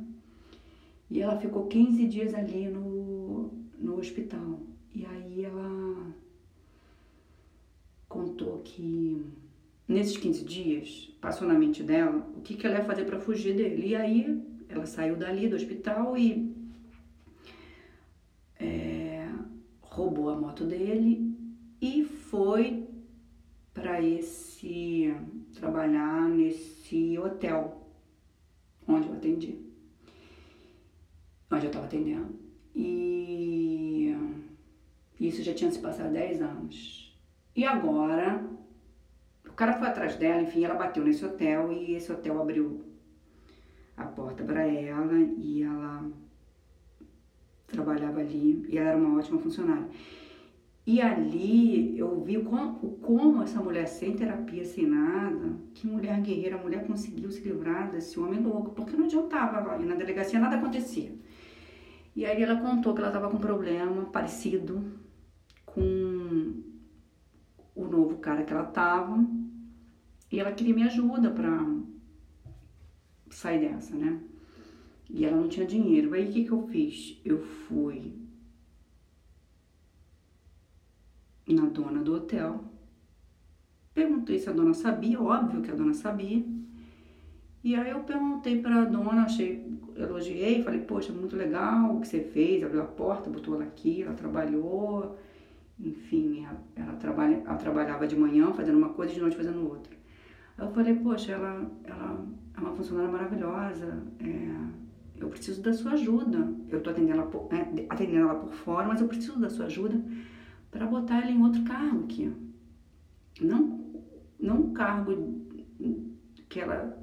e 1.09 1.21
ela 1.21 1.39
ficou 1.39 1.67
15 1.67 2.07
dias 2.07 2.33
ali 2.33 2.67
no, 2.67 3.51
no 3.77 3.97
hospital. 3.99 4.59
E 4.93 5.05
aí 5.05 5.43
ela 5.43 6.13
contou 8.07 8.59
que 8.59 9.25
nesses 9.87 10.17
15 10.17 10.45
dias 10.45 11.14
passou 11.25 11.47
na 11.47 11.55
mente 11.55 11.81
dela 11.81 12.23
o 12.37 12.41
que, 12.41 12.53
que 12.55 12.67
ela 12.67 12.77
ia 12.77 12.85
fazer 12.85 13.03
para 13.05 13.19
fugir 13.19 13.55
dele. 13.55 13.87
E 13.87 13.95
aí 13.95 14.43
ela 14.69 14.85
saiu 14.85 15.15
dali 15.15 15.49
do 15.49 15.55
hospital 15.55 16.15
e 16.15 16.55
é, 18.59 19.27
roubou 19.81 20.29
a 20.29 20.39
moto 20.39 20.63
dele 20.63 21.35
e 21.81 22.05
foi 22.05 22.87
para 23.73 23.99
esse 23.99 25.15
trabalhar 25.55 26.29
nesse 26.29 27.17
hotel 27.17 27.89
onde 28.87 29.07
eu 29.07 29.15
atendi 29.15 29.65
onde 31.51 31.65
eu 31.65 31.69
estava 31.69 31.85
atendendo. 31.85 32.35
E 32.75 34.15
isso 35.19 35.41
já 35.41 35.55
tinha 35.55 35.71
se 35.71 35.79
passado 35.79 36.13
10 36.13 36.41
anos. 36.43 37.17
E 37.55 37.65
agora, 37.65 38.47
o 39.55 39.57
cara 39.57 39.71
foi 39.71 39.87
atrás 39.87 40.17
dela, 40.17 40.41
enfim, 40.41 40.65
ela 40.65 40.75
bateu 40.75 41.01
nesse 41.01 41.23
hotel 41.23 41.71
e 41.71 41.95
esse 41.95 42.11
hotel 42.11 42.41
abriu 42.41 42.83
a 43.95 44.03
porta 44.03 44.43
para 44.43 44.67
ela 44.67 45.17
e 45.17 45.63
ela 45.63 46.11
trabalhava 47.65 48.19
ali 48.19 48.65
e 48.67 48.77
ela 48.77 48.89
era 48.89 48.97
uma 48.97 49.17
ótima 49.17 49.39
funcionária. 49.39 49.87
E 50.85 51.01
ali 51.01 51.97
eu 51.97 52.21
vi 52.21 52.43
como, 52.43 52.97
como 52.97 53.43
essa 53.43 53.61
mulher 53.61 53.87
sem 53.87 54.13
terapia, 54.13 54.65
sem 54.65 54.87
nada, 54.87 55.55
que 55.73 55.87
mulher 55.87 56.19
guerreira, 56.19 56.57
mulher 56.57 56.85
conseguiu 56.85 57.31
se 57.31 57.39
livrar 57.39 57.89
desse 57.89 58.19
homem 58.19 58.41
louco, 58.41 58.71
porque 58.71 58.97
não 58.97 59.05
adiantava 59.05 59.77
na 59.77 59.95
delegacia 59.95 60.37
nada 60.37 60.57
acontecia. 60.57 61.15
E 62.13 62.25
aí 62.25 62.43
ela 62.43 62.57
contou 62.57 62.93
que 62.93 62.99
ela 62.99 63.07
estava 63.07 63.29
com 63.29 63.37
um 63.37 63.39
problema 63.39 64.03
parecido 64.07 64.83
com 65.65 66.61
o 67.73 67.85
novo 67.85 68.17
cara 68.17 68.43
que 68.43 68.51
ela 68.51 68.65
tava, 68.65 69.25
e 70.31 70.39
ela 70.39 70.51
queria 70.51 70.73
minha 70.73 70.87
ajuda 70.87 71.29
para 71.29 71.65
sair 73.29 73.59
dessa, 73.59 73.95
né? 73.95 74.19
E 75.09 75.25
ela 75.25 75.37
não 75.37 75.47
tinha 75.47 75.65
dinheiro. 75.65 76.13
Aí 76.13 76.27
o 76.27 76.31
que, 76.31 76.45
que 76.45 76.51
eu 76.51 76.67
fiz? 76.67 77.21
Eu 77.23 77.39
fui 77.39 78.13
na 81.47 81.65
dona 81.65 82.01
do 82.01 82.15
hotel. 82.15 82.63
Perguntei 83.93 84.39
se 84.39 84.49
a 84.49 84.53
dona 84.53 84.73
sabia, 84.73 85.21
óbvio 85.21 85.61
que 85.61 85.71
a 85.71 85.75
dona 85.75 85.93
sabia. 85.93 86.43
E 87.63 87.75
aí 87.75 87.89
eu 87.89 88.01
perguntei 88.01 88.61
para 88.61 88.81
a 88.81 88.85
dona, 88.85 89.23
achei, 89.23 89.65
elogiei, 89.95 90.61
falei, 90.61 90.81
poxa, 90.81 91.11
muito 91.11 91.35
legal 91.35 91.95
o 91.95 92.01
que 92.01 92.07
você 92.07 92.19
fez, 92.19 92.63
abriu 92.63 92.81
a 92.81 92.85
porta, 92.85 93.29
botou 93.29 93.55
ela 93.55 93.63
aqui, 93.63 94.03
ela 94.03 94.13
trabalhou, 94.13 95.17
enfim, 95.79 96.45
ela, 96.45 96.63
ela, 96.75 96.93
trabalha, 96.93 97.41
ela 97.43 97.55
trabalhava 97.55 98.05
de 98.05 98.15
manhã 98.15 98.53
fazendo 98.53 98.77
uma 98.77 98.89
coisa 98.89 99.13
e 99.13 99.15
de 99.15 99.21
noite 99.21 99.35
fazendo 99.35 99.67
outra. 99.67 99.94
Eu 100.57 100.71
falei, 100.71 100.95
poxa, 100.95 101.33
ela, 101.33 101.69
ela 101.83 102.25
é 102.55 102.59
uma 102.59 102.73
funcionária 102.73 103.11
maravilhosa, 103.11 104.03
é, 104.19 104.55
eu 105.17 105.29
preciso 105.29 105.61
da 105.61 105.73
sua 105.73 105.91
ajuda. 105.93 106.53
Eu 106.69 106.81
tô 106.81 106.89
atendendo 106.89 107.19
ela 107.19 107.29
por, 107.29 107.49
é, 107.53 107.85
atendendo 107.89 108.29
ela 108.29 108.35
por 108.35 108.53
fora, 108.53 108.87
mas 108.87 109.01
eu 109.01 109.07
preciso 109.07 109.39
da 109.39 109.49
sua 109.49 109.65
ajuda 109.65 110.01
para 110.71 110.85
botar 110.85 111.21
ela 111.21 111.31
em 111.31 111.41
outro 111.41 111.63
cargo 111.63 112.03
aqui. 112.05 112.31
Não, 113.41 113.79
não 114.39 114.61
um 114.61 114.73
cargo 114.73 115.45
que 116.47 116.59
ela 116.59 116.97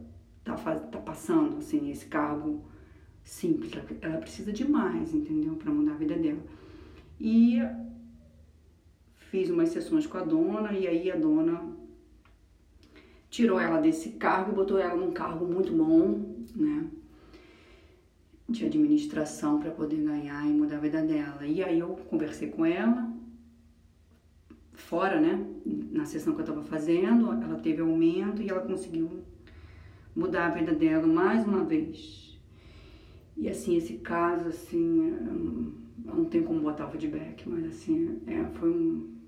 tá, 0.44 0.54
tá 0.56 0.98
passando, 0.98 1.58
assim, 1.58 1.90
esse 1.90 2.06
cargo 2.06 2.64
simples. 3.22 3.72
Ela 4.00 4.18
precisa 4.18 4.52
de 4.52 4.66
mais, 4.66 5.12
entendeu? 5.14 5.54
Para 5.56 5.72
mudar 5.72 5.92
a 5.92 5.96
vida 5.96 6.16
dela. 6.16 6.40
E 7.20 7.58
fiz 9.14 9.50
umas 9.50 9.70
sessões 9.70 10.06
com 10.06 10.18
a 10.18 10.24
dona, 10.24 10.72
e 10.72 10.86
aí 10.86 11.10
a 11.10 11.16
dona 11.16 11.81
tirou 13.32 13.58
ela 13.58 13.80
desse 13.80 14.10
cargo 14.10 14.52
e 14.52 14.54
botou 14.54 14.78
ela 14.78 14.94
num 14.94 15.10
cargo 15.10 15.46
muito 15.46 15.72
bom, 15.72 16.36
né? 16.54 16.84
De 18.46 18.66
administração 18.66 19.58
para 19.58 19.70
poder 19.70 19.96
ganhar 19.96 20.46
e 20.46 20.52
mudar 20.52 20.76
a 20.76 20.80
vida 20.80 21.02
dela. 21.02 21.46
E 21.46 21.64
aí 21.64 21.78
eu 21.78 21.88
conversei 22.10 22.50
com 22.50 22.66
ela 22.66 23.10
fora, 24.74 25.18
né? 25.18 25.46
Na 25.64 26.04
sessão 26.04 26.34
que 26.34 26.40
eu 26.40 26.44
estava 26.44 26.62
fazendo, 26.62 27.32
ela 27.32 27.58
teve 27.58 27.80
aumento 27.80 28.42
e 28.42 28.50
ela 28.50 28.60
conseguiu 28.60 29.24
mudar 30.14 30.48
a 30.48 30.50
vida 30.50 30.74
dela 30.74 31.06
mais 31.06 31.42
uma 31.46 31.64
vez. 31.64 32.38
E 33.34 33.48
assim, 33.48 33.78
esse 33.78 33.94
caso, 33.94 34.48
assim, 34.48 35.08
eu 36.04 36.14
não 36.14 36.26
tenho 36.26 36.44
como 36.44 36.60
botar 36.60 36.86
o 36.86 36.90
feedback, 36.90 37.48
mas 37.48 37.64
assim, 37.64 38.20
é, 38.26 38.44
foi 38.58 38.68
um. 38.68 39.21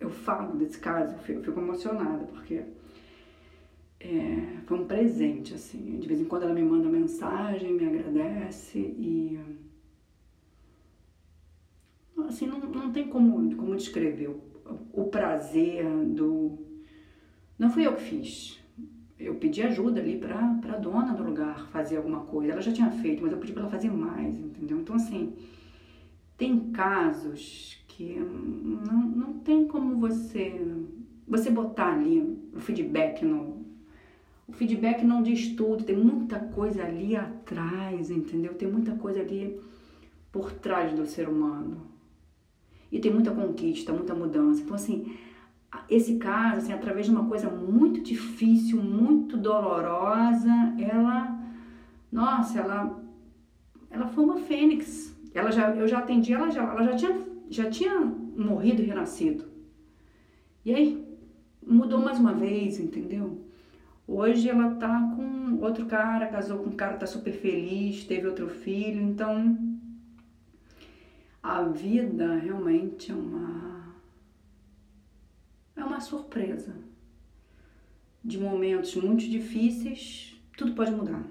Eu 0.00 0.10
falo 0.10 0.56
desse 0.56 0.78
caso, 0.78 1.14
eu 1.28 1.40
fico 1.42 1.58
emocionada, 1.60 2.24
porque 2.26 2.62
é, 4.00 4.60
foi 4.66 4.78
um 4.78 4.86
presente, 4.86 5.54
assim. 5.54 5.98
De 5.98 6.06
vez 6.06 6.20
em 6.20 6.24
quando 6.24 6.42
ela 6.42 6.54
me 6.54 6.62
manda 6.62 6.88
mensagem, 6.88 7.72
me 7.72 7.86
agradece 7.86 8.78
e 8.78 9.38
assim, 12.34 12.46
não, 12.46 12.58
não 12.58 12.92
tem 12.92 13.08
como, 13.08 13.54
como 13.56 13.76
descrever 13.76 14.28
o, 14.28 14.42
o 14.92 15.04
prazer 15.04 15.84
do. 16.06 16.58
Não 17.58 17.70
fui 17.70 17.86
eu 17.86 17.94
que 17.94 18.02
fiz. 18.02 18.60
Eu 19.18 19.36
pedi 19.36 19.62
ajuda 19.62 20.00
ali 20.00 20.18
para 20.18 20.38
a 20.38 20.76
dona 20.76 21.14
do 21.14 21.22
lugar 21.22 21.68
fazer 21.68 21.96
alguma 21.96 22.20
coisa. 22.22 22.52
Ela 22.52 22.60
já 22.60 22.72
tinha 22.72 22.90
feito, 22.90 23.22
mas 23.22 23.32
eu 23.32 23.38
pedi 23.38 23.52
para 23.52 23.62
ela 23.62 23.70
fazer 23.70 23.90
mais, 23.90 24.38
entendeu? 24.38 24.80
Então, 24.80 24.96
assim, 24.96 25.34
tem 26.36 26.72
casos 26.72 27.83
que 27.96 28.18
não, 28.18 29.02
não 29.02 29.32
tem 29.34 29.66
como 29.66 29.96
você 29.96 30.60
você 31.26 31.48
botar 31.48 31.94
ali 31.94 32.20
o 32.52 32.60
feedback 32.60 33.24
no 33.24 33.64
o 34.46 34.52
feedback 34.52 35.02
não 35.04 35.22
diz 35.22 35.54
tudo, 35.54 35.84
tem 35.84 35.96
muita 35.96 36.38
coisa 36.38 36.84
ali 36.84 37.16
atrás, 37.16 38.10
entendeu? 38.10 38.52
Tem 38.54 38.70
muita 38.70 38.94
coisa 38.96 39.20
ali 39.20 39.58
por 40.30 40.52
trás 40.52 40.92
do 40.92 41.06
ser 41.06 41.28
humano 41.28 41.80
e 42.92 42.98
tem 42.98 43.10
muita 43.12 43.30
conquista, 43.30 43.92
muita 43.92 44.14
mudança. 44.14 44.60
Então, 44.60 44.74
assim, 44.74 45.16
esse 45.88 46.16
caso, 46.16 46.58
assim, 46.58 46.72
através 46.72 47.06
de 47.06 47.12
uma 47.12 47.26
coisa 47.26 47.48
muito 47.48 48.00
difícil, 48.00 48.82
muito 48.82 49.36
dolorosa, 49.36 50.50
ela, 50.78 51.40
nossa, 52.12 52.58
ela, 52.58 53.02
ela 53.90 54.06
foi 54.08 54.24
uma 54.24 54.36
fênix. 54.36 55.16
Ela 55.32 55.50
já, 55.50 55.74
eu 55.74 55.88
já 55.88 56.00
atendi, 56.00 56.34
ela 56.34 56.50
já, 56.50 56.62
ela 56.62 56.84
já 56.84 56.94
tinha, 56.96 57.33
já 57.48 57.70
tinha 57.70 58.00
morrido 58.00 58.82
e 58.82 58.86
renascido. 58.86 59.44
E 60.64 60.74
aí 60.74 61.04
mudou 61.66 62.00
mais 62.00 62.18
uma 62.18 62.32
vez, 62.32 62.78
entendeu? 62.78 63.44
Hoje 64.06 64.48
ela 64.48 64.74
tá 64.74 65.14
com 65.16 65.58
outro 65.62 65.86
cara, 65.86 66.26
casou 66.26 66.58
com 66.58 66.70
um 66.70 66.76
cara, 66.76 66.96
tá 66.96 67.06
super 67.06 67.32
feliz, 67.32 68.04
teve 68.04 68.26
outro 68.26 68.48
filho, 68.48 69.00
então 69.00 69.56
a 71.42 71.62
vida 71.62 72.36
realmente 72.36 73.10
é 73.10 73.14
uma 73.14 73.94
é 75.76 75.84
uma 75.84 76.00
surpresa. 76.00 76.74
De 78.22 78.38
momentos 78.38 78.94
muito 78.94 79.28
difíceis, 79.28 80.40
tudo 80.56 80.74
pode 80.74 80.92
mudar. 80.92 81.22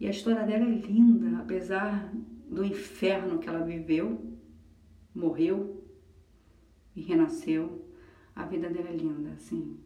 E 0.00 0.06
a 0.06 0.10
história 0.10 0.44
dela 0.44 0.64
é 0.64 0.68
linda, 0.68 1.38
apesar 1.38 2.12
do 2.50 2.64
inferno 2.64 3.38
que 3.38 3.48
ela 3.48 3.64
viveu, 3.64 4.33
morreu 5.14 5.84
e 6.96 7.00
renasceu. 7.00 7.84
A 8.34 8.44
vida 8.44 8.68
dela 8.68 8.88
é 8.88 8.96
linda, 8.96 9.30
assim. 9.30 9.78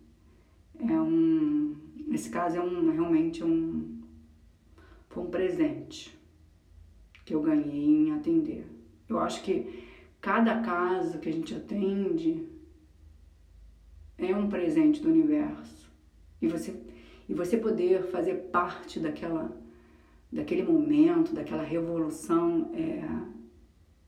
É 0.80 1.00
um, 1.00 1.76
esse 2.10 2.30
caso 2.30 2.56
é 2.56 2.62
um 2.62 2.90
realmente 2.90 3.44
um 3.44 3.98
foi 5.08 5.22
um 5.22 5.30
presente 5.30 6.16
que 7.24 7.34
eu 7.34 7.42
ganhei 7.42 8.08
em 8.08 8.12
atender. 8.12 8.66
Eu 9.08 9.18
acho 9.18 9.42
que 9.42 9.84
cada 10.20 10.60
caso 10.60 11.18
que 11.18 11.28
a 11.28 11.32
gente 11.32 11.54
atende 11.54 12.46
é 14.16 14.34
um 14.34 14.48
presente 14.48 15.00
do 15.00 15.08
universo. 15.08 15.90
E 16.40 16.46
você, 16.46 16.74
e 17.28 17.34
você 17.34 17.56
poder 17.56 18.04
fazer 18.04 18.34
parte 18.52 19.00
daquela, 19.00 19.56
daquele 20.30 20.62
momento, 20.62 21.34
daquela 21.34 21.62
revolução, 21.62 22.70
é, 22.74 23.02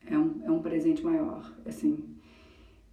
é, 0.05 0.17
um, 0.17 0.41
é 0.43 0.51
um 0.51 0.61
presente 0.61 1.03
maior. 1.03 1.53
Assim, 1.65 2.03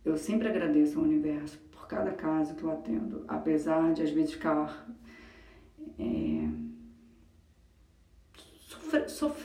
eu 0.04 0.16
sempre 0.16 0.48
agradeço 0.48 0.98
ao 0.98 1.04
universo 1.04 1.58
por 1.70 1.86
cada 1.86 2.12
caso 2.12 2.54
que 2.54 2.62
eu 2.62 2.70
atendo, 2.70 3.24
apesar 3.28 3.92
de 3.92 4.02
às 4.02 4.10
vezes 4.10 4.32
ficar. 4.32 4.88
É, 5.98 6.48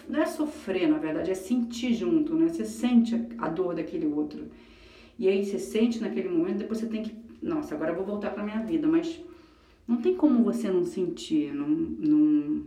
não 0.08 0.21
é 0.21 0.26
sofrer, 0.26 0.88
na 0.88 0.97
verdade, 0.97 1.32
é 1.32 1.34
sentir 1.34 1.93
junto, 1.93 2.34
né? 2.36 2.47
Você 2.47 2.65
sente 2.65 3.15
a, 3.15 3.45
a 3.45 3.49
dor 3.49 3.76
daquele 3.76 4.06
outro. 4.06 4.47
E 5.17 5.28
aí 5.28 5.45
você 5.45 5.60
sente 5.60 6.02
naquele 6.02 6.30
momento, 6.30 6.58
depois 6.58 6.80
você 6.80 6.88
tem 6.88 7.04
que, 7.04 7.15
nossa, 7.41 7.76
agora 7.76 7.91
eu 7.91 7.95
vou 7.95 8.06
voltar 8.06 8.32
para 8.32 8.43
minha 8.43 8.62
vida, 8.62 8.88
mas 8.88 9.21
não 9.88 9.97
tem 9.97 10.15
como 10.15 10.43
você 10.43 10.69
não 10.69 10.86
sentir, 10.86 11.54
não, 11.54 11.67
não, 11.67 12.65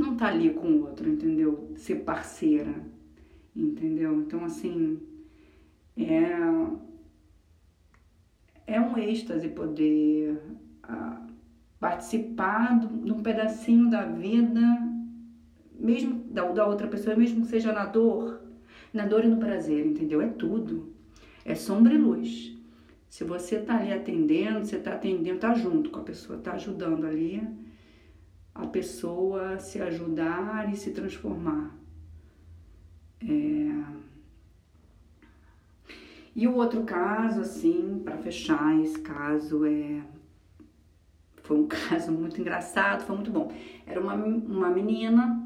não 0.00 0.16
tá 0.16 0.28
ali 0.28 0.50
com 0.50 0.66
o 0.66 0.86
outro, 0.86 1.08
entendeu? 1.08 1.72
Ser 1.76 1.96
parceira, 1.96 2.74
entendeu? 3.54 4.20
Então, 4.20 4.44
assim, 4.44 5.00
é, 5.96 6.32
é 8.66 8.80
um 8.80 8.96
êxtase 8.96 9.48
poder 9.48 10.40
ah, 10.82 11.26
participar 11.78 12.78
de 12.78 13.12
um 13.12 13.22
pedacinho 13.22 13.90
da 13.90 14.04
vida, 14.04 14.60
mesmo 15.78 16.24
da, 16.30 16.50
da 16.50 16.66
outra 16.66 16.88
pessoa, 16.88 17.16
mesmo 17.16 17.42
que 17.42 17.48
seja 17.48 17.72
na 17.72 17.86
dor, 17.86 18.40
na 18.92 19.06
dor 19.06 19.24
e 19.24 19.28
no 19.28 19.38
prazer, 19.38 19.86
entendeu? 19.86 20.20
É 20.20 20.28
tudo. 20.28 20.94
É 21.44 21.54
sombra 21.54 21.94
e 21.94 21.98
luz. 21.98 22.56
Se 23.08 23.24
você 23.24 23.58
tá 23.58 23.78
ali 23.78 23.92
atendendo, 23.92 24.64
você 24.64 24.78
tá 24.78 24.94
atendendo, 24.94 25.40
tá 25.40 25.52
junto 25.54 25.90
com 25.90 26.00
a 26.00 26.04
pessoa, 26.04 26.38
tá 26.38 26.52
ajudando 26.52 27.06
ali 27.06 27.42
a 28.62 28.66
pessoa 28.66 29.58
se 29.58 29.80
ajudar 29.80 30.72
e 30.72 30.76
se 30.76 30.90
transformar. 30.90 31.74
É... 33.22 33.70
E 36.34 36.46
o 36.46 36.54
outro 36.54 36.84
caso, 36.84 37.40
assim, 37.40 38.00
para 38.04 38.16
fechar 38.18 38.78
esse 38.80 39.00
caso, 39.00 39.64
é 39.66 40.02
foi 41.42 41.58
um 41.58 41.66
caso 41.88 42.12
muito 42.12 42.40
engraçado, 42.40 43.04
foi 43.04 43.16
muito 43.16 43.30
bom. 43.32 43.52
Era 43.84 44.00
uma, 44.00 44.14
uma 44.14 44.70
menina 44.70 45.44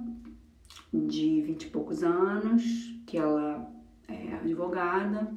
de 0.93 1.41
vinte 1.41 1.65
e 1.65 1.71
poucos 1.71 2.05
anos, 2.05 2.63
que 3.07 3.17
ela 3.17 3.73
é 4.07 4.35
advogada. 4.35 5.33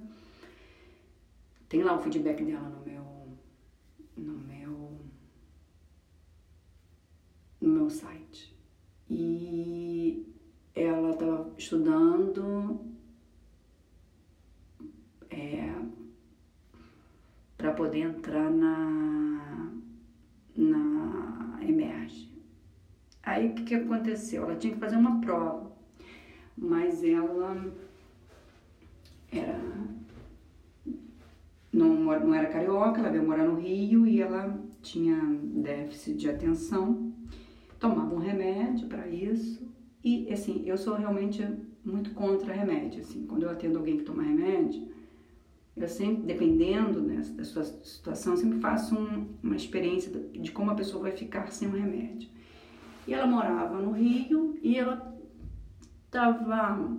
Tem 1.70 1.84
lá 1.84 1.96
o 1.96 2.02
feedback 2.02 2.44
dela 2.44 2.70
no 2.70 2.86
meu 2.86 2.98
no 4.18 4.34
meu 4.40 4.57
no 7.88 7.90
site. 7.90 8.54
E 9.10 10.26
ela 10.76 11.12
estava 11.12 11.54
estudando 11.58 12.82
é, 15.30 15.74
para 17.58 17.72
poder 17.72 18.00
entrar 18.00 18.52
na, 18.52 19.72
na 20.56 21.60
Emerge. 21.62 22.30
Aí 23.24 23.50
o 23.50 23.56
que, 23.56 23.64
que 23.64 23.76
aconteceu? 23.76 24.44
Ela 24.44 24.58
tinha 24.58 24.74
que 24.74 24.80
fazer 24.80 24.98
uma 24.98 25.22
prova, 25.22 25.72
mas 26.58 27.04
ela 27.04 27.74
era 29.32 29.88
não, 31.72 31.94
não 31.96 32.34
era 32.34 32.50
carioca, 32.50 33.00
ela 33.00 33.12
veio 33.12 33.26
morar 33.26 33.46
no 33.46 33.56
Rio 33.56 34.08
e 34.08 34.22
ela 34.22 34.60
tinha 34.82 35.22
déficit 35.44 36.18
de 36.18 36.30
atenção, 36.30 37.07
tomava 37.80 38.14
um 38.14 38.20
remédio 38.20 38.88
para 38.88 39.08
isso. 39.08 39.68
E 40.04 40.32
assim, 40.32 40.64
eu 40.66 40.78
sou 40.78 40.96
realmente 40.96 41.46
muito 41.84 42.12
contra 42.12 42.54
remédio. 42.54 43.02
Assim, 43.02 43.26
quando 43.26 43.44
eu 43.44 43.50
atendo 43.50 43.78
alguém 43.78 43.98
que 43.98 44.04
toma 44.04 44.24
remédio, 44.24 44.88
eu 45.76 45.88
sempre, 45.88 46.24
dependendo 46.24 47.02
né, 47.02 47.22
da 47.36 47.44
sua 47.44 47.64
situação, 47.64 48.36
sempre 48.36 48.60
faço 48.60 48.96
um, 48.96 49.28
uma 49.44 49.56
experiência 49.56 50.12
de 50.12 50.52
como 50.52 50.72
a 50.72 50.76
pessoa 50.76 51.04
vai 51.04 51.12
ficar 51.12 51.52
sem 51.52 51.68
o 51.68 51.72
remédio. 51.72 52.30
E 53.08 53.14
ela 53.14 53.28
morava 53.28 53.80
no 53.80 53.92
Rio 53.92 54.58
e 54.62 54.78
ela 54.78 55.16
estava 56.06 56.98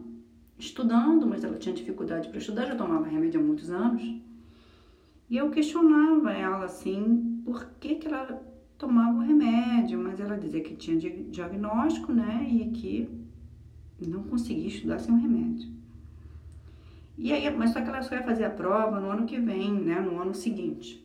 estudando, 0.58 1.26
mas 1.26 1.44
ela 1.44 1.56
tinha 1.58 1.74
dificuldade 1.74 2.28
para 2.28 2.38
estudar, 2.38 2.66
já 2.66 2.76
tomava 2.76 3.06
remédio 3.06 3.40
há 3.40 3.42
muitos 3.42 3.70
anos. 3.70 4.02
E 5.28 5.36
eu 5.36 5.50
questionava 5.50 6.32
ela 6.32 6.64
assim, 6.64 7.42
por 7.44 7.66
que, 7.80 7.96
que 7.96 8.06
ela 8.06 8.42
tomava 8.78 9.18
o 9.18 9.22
remédio, 9.22 9.98
mas 9.98 10.20
ela 10.20 10.38
dizia 10.38 10.62
que 10.62 10.76
tinha 10.76 10.96
diagnóstico, 10.98 12.12
né, 12.12 12.46
e 12.48 12.70
que 12.70 13.08
não 14.00 14.22
conseguia 14.22 14.68
estudar 14.68 15.00
sem 15.00 15.12
o 15.12 15.18
remédio. 15.18 15.68
E 17.18 17.32
aí, 17.32 17.50
mas 17.50 17.70
só 17.70 17.80
que 17.80 17.88
ela 17.88 18.00
só 18.00 18.14
ia 18.14 18.22
fazer 18.22 18.44
a 18.44 18.50
prova 18.50 19.00
no 19.00 19.10
ano 19.10 19.26
que 19.26 19.40
vem, 19.40 19.72
né? 19.72 20.00
No 20.00 20.20
ano 20.20 20.32
seguinte. 20.32 21.04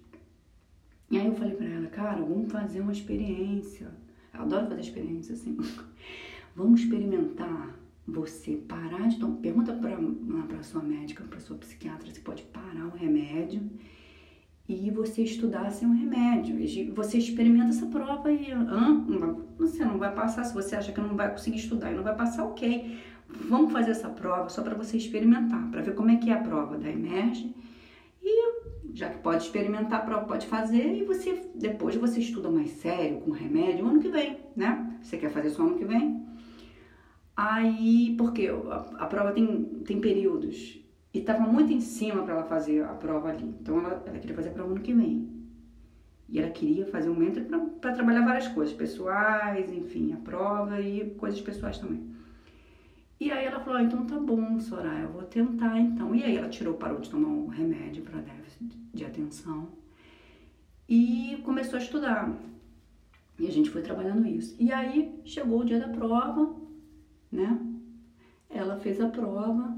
E 1.09 1.17
aí 1.17 1.25
eu 1.25 1.33
falei 1.33 1.55
pra 1.55 1.65
ela, 1.65 1.87
cara, 1.87 2.21
vamos 2.21 2.51
fazer 2.51 2.81
uma 2.81 2.91
experiência. 2.91 3.91
Eu 4.31 4.41
adoro 4.41 4.67
fazer 4.67 4.81
experiência 4.81 5.33
assim. 5.33 5.57
vamos 6.55 6.81
experimentar 6.81 7.75
você 8.07 8.57
parar 8.57 9.07
de 9.07 9.17
tomar. 9.17 9.37
Pergunta 9.37 9.73
pra 9.73 10.61
sua 10.61 10.83
médica, 10.83 11.23
pra 11.23 11.39
sua 11.39 11.57
psiquiatra 11.57 12.11
se 12.11 12.21
pode 12.21 12.43
parar 12.43 12.85
o 12.85 12.95
remédio 12.95 13.67
e 14.67 14.89
você 14.91 15.23
estudar 15.23 15.69
sem 15.71 15.87
um 15.87 15.93
remédio. 15.93 16.55
Você 16.95 17.17
experimenta 17.17 17.69
essa 17.69 17.85
prova 17.87 18.31
e 18.31 18.51
ah, 18.51 19.03
você 19.57 19.83
não 19.83 19.97
vai 19.97 20.13
passar. 20.13 20.43
Se 20.45 20.53
você 20.53 20.75
acha 20.75 20.91
que 20.91 21.01
não 21.01 21.15
vai 21.15 21.29
conseguir 21.31 21.57
estudar 21.57 21.91
e 21.91 21.95
não 21.95 22.03
vai 22.03 22.15
passar, 22.15 22.45
ok. 22.45 22.97
Vamos 23.27 23.71
fazer 23.71 23.91
essa 23.91 24.09
prova 24.09 24.47
só 24.49 24.61
para 24.61 24.75
você 24.75 24.95
experimentar, 24.95 25.69
para 25.71 25.81
ver 25.81 25.95
como 25.95 26.11
é 26.11 26.17
que 26.17 26.29
é 26.29 26.33
a 26.33 26.41
prova 26.41 26.77
da 26.77 26.89
Emerge. 26.89 27.53
E 28.21 28.63
já 28.93 29.09
que 29.09 29.17
pode 29.17 29.43
experimentar 29.43 30.01
a 30.01 30.03
prova, 30.03 30.25
pode 30.25 30.47
fazer 30.47 30.95
e 30.95 31.03
você 31.03 31.49
depois 31.55 31.95
você 31.95 32.19
estuda 32.19 32.49
mais 32.49 32.71
sério 32.71 33.21
com 33.21 33.31
remédio 33.31 33.87
ano 33.87 33.99
que 33.99 34.09
vem, 34.09 34.37
né? 34.55 34.97
Você 35.01 35.17
quer 35.17 35.31
fazer 35.31 35.49
só 35.49 35.63
ano 35.63 35.77
que 35.77 35.85
vem? 35.85 36.23
Aí, 37.35 38.15
porque 38.17 38.47
a, 38.47 38.75
a 38.99 39.05
prova 39.07 39.31
tem, 39.31 39.65
tem 39.83 39.99
períodos 39.99 40.82
e 41.13 41.19
estava 41.19 41.41
muito 41.41 41.71
em 41.71 41.79
cima 41.79 42.23
para 42.23 42.33
ela 42.33 42.43
fazer 42.43 42.83
a 42.83 42.93
prova 42.93 43.29
ali. 43.29 43.43
Então 43.61 43.79
ela, 43.79 44.03
ela 44.05 44.19
queria 44.19 44.35
fazer 44.35 44.49
a 44.49 44.53
prova 44.53 44.71
ano 44.71 44.81
que 44.81 44.93
vem. 44.93 45.29
E 46.27 46.39
ela 46.39 46.49
queria 46.49 46.85
fazer 46.87 47.09
um 47.09 47.15
mentor 47.15 47.43
para 47.79 47.93
trabalhar 47.93 48.25
várias 48.25 48.47
coisas, 48.47 48.73
pessoais, 48.73 49.71
enfim, 49.71 50.13
a 50.13 50.17
prova 50.17 50.81
e 50.81 51.11
coisas 51.11 51.39
pessoais 51.39 51.77
também. 51.77 52.11
E 53.19 53.31
aí 53.31 53.45
ela 53.45 53.59
falou, 53.59 53.79
ah, 53.79 53.83
então 53.83 54.05
tá 54.05 54.17
bom, 54.17 54.59
Soraya, 54.59 55.03
eu 55.03 55.11
vou 55.11 55.23
tentar 55.23 55.79
então. 55.79 56.15
E 56.15 56.23
aí 56.23 56.35
ela 56.35 56.49
tirou, 56.49 56.73
parou 56.73 56.99
de 56.99 57.09
tomar 57.09 57.27
um 57.27 57.47
remédio 57.47 58.03
para 58.03 58.19
déficit 58.19 58.75
de 58.93 59.05
atenção 59.05 59.69
e 60.89 61.39
começou 61.43 61.77
a 61.77 61.81
estudar. 61.81 62.35
E 63.37 63.47
a 63.47 63.51
gente 63.51 63.69
foi 63.69 63.81
trabalhando 63.81 64.27
isso. 64.27 64.55
E 64.59 64.71
aí 64.71 65.21
chegou 65.25 65.61
o 65.61 65.65
dia 65.65 65.79
da 65.79 65.87
prova, 65.87 66.55
né? 67.31 67.59
Ela 68.49 68.77
fez 68.77 68.99
a 68.99 69.07
prova 69.07 69.75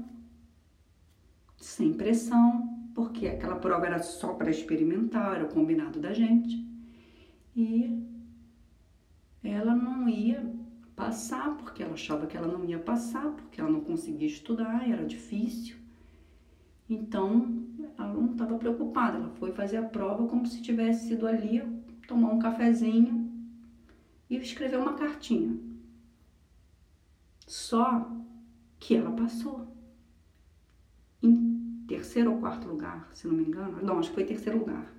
sem 1.66 1.92
pressão, 1.92 2.88
porque 2.94 3.26
aquela 3.26 3.56
prova 3.56 3.86
era 3.86 3.98
só 3.98 4.34
para 4.34 4.50
experimentar, 4.50 5.34
era 5.34 5.44
o 5.44 5.48
combinado 5.48 5.98
da 5.98 6.12
gente. 6.12 6.64
E 7.56 8.06
ela 9.42 9.74
não 9.74 10.08
ia 10.08 10.48
passar, 10.94 11.56
porque 11.56 11.82
ela 11.82 11.94
achava 11.94 12.26
que 12.26 12.36
ela 12.36 12.46
não 12.46 12.64
ia 12.64 12.78
passar, 12.78 13.32
porque 13.32 13.60
ela 13.60 13.68
não 13.68 13.80
conseguia 13.80 14.28
estudar, 14.28 14.88
era 14.88 15.04
difícil. 15.04 15.76
Então, 16.88 17.64
ela 17.98 18.12
não 18.12 18.30
estava 18.30 18.56
preocupada, 18.56 19.18
ela 19.18 19.30
foi 19.30 19.50
fazer 19.50 19.78
a 19.78 19.82
prova 19.82 20.28
como 20.28 20.46
se 20.46 20.62
tivesse 20.62 21.08
sido 21.08 21.26
ali 21.26 21.62
tomar 22.06 22.30
um 22.32 22.38
cafezinho 22.38 23.28
e 24.30 24.36
escrever 24.36 24.78
uma 24.78 24.94
cartinha. 24.94 25.58
Só 27.44 28.08
que 28.78 28.94
ela 28.94 29.10
passou. 29.10 29.75
Terceiro 32.06 32.34
ou 32.34 32.38
quarto 32.38 32.68
lugar, 32.68 33.10
se 33.12 33.26
não 33.26 33.34
me 33.34 33.42
engano. 33.42 33.82
Não, 33.82 33.98
acho 33.98 34.10
que 34.10 34.14
foi 34.14 34.24
terceiro 34.24 34.60
lugar. 34.60 34.94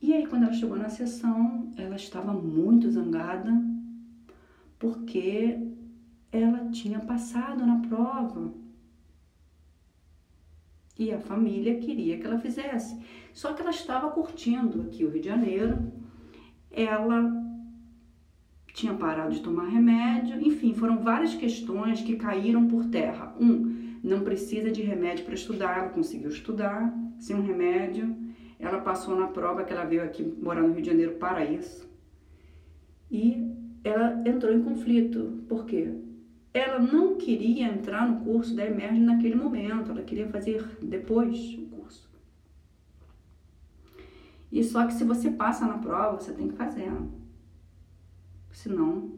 E 0.00 0.14
aí, 0.14 0.24
quando 0.28 0.44
ela 0.44 0.52
chegou 0.52 0.76
na 0.76 0.88
sessão, 0.88 1.72
ela 1.76 1.96
estava 1.96 2.32
muito 2.32 2.88
zangada 2.88 3.50
porque 4.78 5.58
ela 6.30 6.70
tinha 6.70 7.00
passado 7.00 7.66
na 7.66 7.80
prova 7.80 8.54
e 10.96 11.10
a 11.10 11.18
família 11.18 11.80
queria 11.80 12.18
que 12.18 12.24
ela 12.24 12.38
fizesse. 12.38 12.96
Só 13.34 13.54
que 13.54 13.62
ela 13.62 13.70
estava 13.70 14.08
curtindo 14.12 14.82
aqui 14.82 15.04
o 15.04 15.10
Rio 15.10 15.20
de 15.20 15.26
Janeiro, 15.26 15.92
ela 16.70 17.44
tinha 18.72 18.94
parado 18.94 19.34
de 19.34 19.40
tomar 19.40 19.66
remédio, 19.66 20.40
enfim, 20.40 20.74
foram 20.74 21.02
várias 21.02 21.34
questões 21.34 22.02
que 22.02 22.14
caíram 22.14 22.68
por 22.68 22.84
terra. 22.84 23.34
Um, 23.40 23.75
não 24.06 24.20
precisa 24.20 24.70
de 24.70 24.82
remédio 24.82 25.24
para 25.24 25.34
estudar, 25.34 25.78
ela 25.78 25.88
conseguiu 25.88 26.28
estudar 26.28 26.94
sem 27.18 27.34
um 27.34 27.42
remédio. 27.42 28.16
Ela 28.58 28.80
passou 28.80 29.16
na 29.16 29.26
prova 29.26 29.64
que 29.64 29.72
ela 29.72 29.84
veio 29.84 30.04
aqui 30.04 30.22
morar 30.22 30.62
no 30.62 30.72
Rio 30.72 30.80
de 30.80 30.90
Janeiro 30.90 31.14
para 31.16 31.44
isso. 31.44 31.90
E 33.10 33.52
ela 33.82 34.22
entrou 34.24 34.52
em 34.52 34.62
conflito. 34.62 35.42
Por 35.48 35.66
quê? 35.66 35.92
Ela 36.54 36.78
não 36.78 37.16
queria 37.16 37.66
entrar 37.66 38.08
no 38.08 38.24
curso 38.24 38.54
da 38.54 38.64
Emerge 38.64 39.00
naquele 39.00 39.34
momento, 39.34 39.90
ela 39.90 40.02
queria 40.02 40.28
fazer 40.28 40.64
depois 40.80 41.54
o 41.58 41.66
curso. 41.66 42.08
E 44.50 44.62
só 44.62 44.86
que 44.86 44.94
se 44.94 45.02
você 45.02 45.32
passa 45.32 45.66
na 45.66 45.78
prova, 45.78 46.20
você 46.20 46.32
tem 46.32 46.48
que 46.48 46.54
fazer. 46.54 46.90
Senão, 48.52 49.10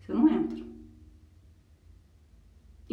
você 0.00 0.12
não 0.12 0.28
entra. 0.28 0.63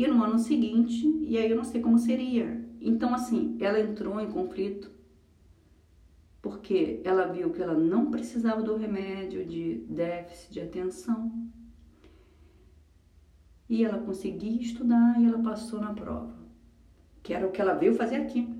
E 0.01 0.07
no 0.07 0.23
ano 0.23 0.39
seguinte, 0.39 1.07
e 1.21 1.37
aí 1.37 1.51
eu 1.51 1.55
não 1.55 1.63
sei 1.63 1.79
como 1.79 1.99
seria. 1.99 2.59
Então, 2.81 3.13
assim, 3.13 3.55
ela 3.59 3.79
entrou 3.79 4.19
em 4.19 4.31
conflito 4.31 4.89
porque 6.41 6.99
ela 7.03 7.27
viu 7.27 7.51
que 7.51 7.61
ela 7.61 7.75
não 7.75 8.09
precisava 8.09 8.63
do 8.63 8.75
remédio 8.75 9.45
de 9.45 9.75
déficit 9.87 10.53
de 10.53 10.59
atenção. 10.59 11.31
E 13.69 13.85
ela 13.85 13.99
conseguia 13.99 14.59
estudar 14.59 15.21
e 15.21 15.25
ela 15.27 15.37
passou 15.37 15.79
na 15.79 15.93
prova, 15.93 16.35
que 17.21 17.31
era 17.31 17.45
o 17.45 17.51
que 17.51 17.61
ela 17.61 17.75
veio 17.75 17.93
fazer 17.93 18.15
aqui. 18.15 18.51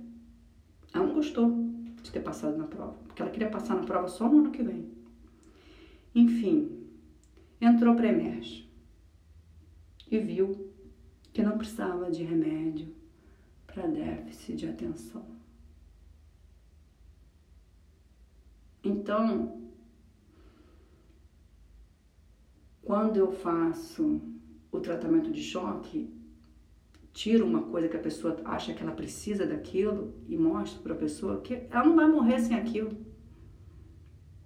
Ela 0.94 1.08
não 1.08 1.16
gostou 1.16 1.50
de 2.04 2.12
ter 2.12 2.20
passado 2.20 2.56
na 2.56 2.68
prova, 2.68 3.00
porque 3.08 3.20
ela 3.20 3.32
queria 3.32 3.50
passar 3.50 3.74
na 3.78 3.84
prova 3.84 4.08
só 4.08 4.30
no 4.30 4.42
ano 4.42 4.52
que 4.52 4.62
vem. 4.62 4.92
Enfim, 6.14 6.86
entrou 7.60 7.96
para 7.96 8.10
Emerge 8.10 8.70
e 10.12 10.20
viu 10.20 10.71
que 11.34 11.42
não 11.42 11.58
precisava 11.58 12.12
de 12.12 12.24
remédio 12.24 12.94
para 13.66 13.88
déficit 13.88 14.56
de 14.58 14.68
atenção. 14.68 15.26
Então, 18.84 19.62
quando 22.82 23.18
eu 23.18 23.32
faço 23.32 24.22
o 24.72 24.80
tratamento 24.80 25.32
de 25.32 25.42
choque, 25.42 26.10
tiro 27.14 27.46
uma 27.46 27.64
coisa 27.64 27.88
que 27.88 27.96
a 27.96 28.02
pessoa 28.02 28.42
acha 28.44 28.74
que 28.74 28.82
ela 28.82 28.92
precisa 28.92 29.46
daquilo 29.46 30.14
e 30.28 30.38
mostro 30.38 30.82
para 30.82 30.94
a 30.94 30.98
pessoa 30.98 31.42
que 31.42 31.68
ela 31.70 31.86
não 31.86 31.96
vai 31.96 32.08
morrer 32.08 32.40
sem 32.40 32.56
aquilo. 32.56 32.98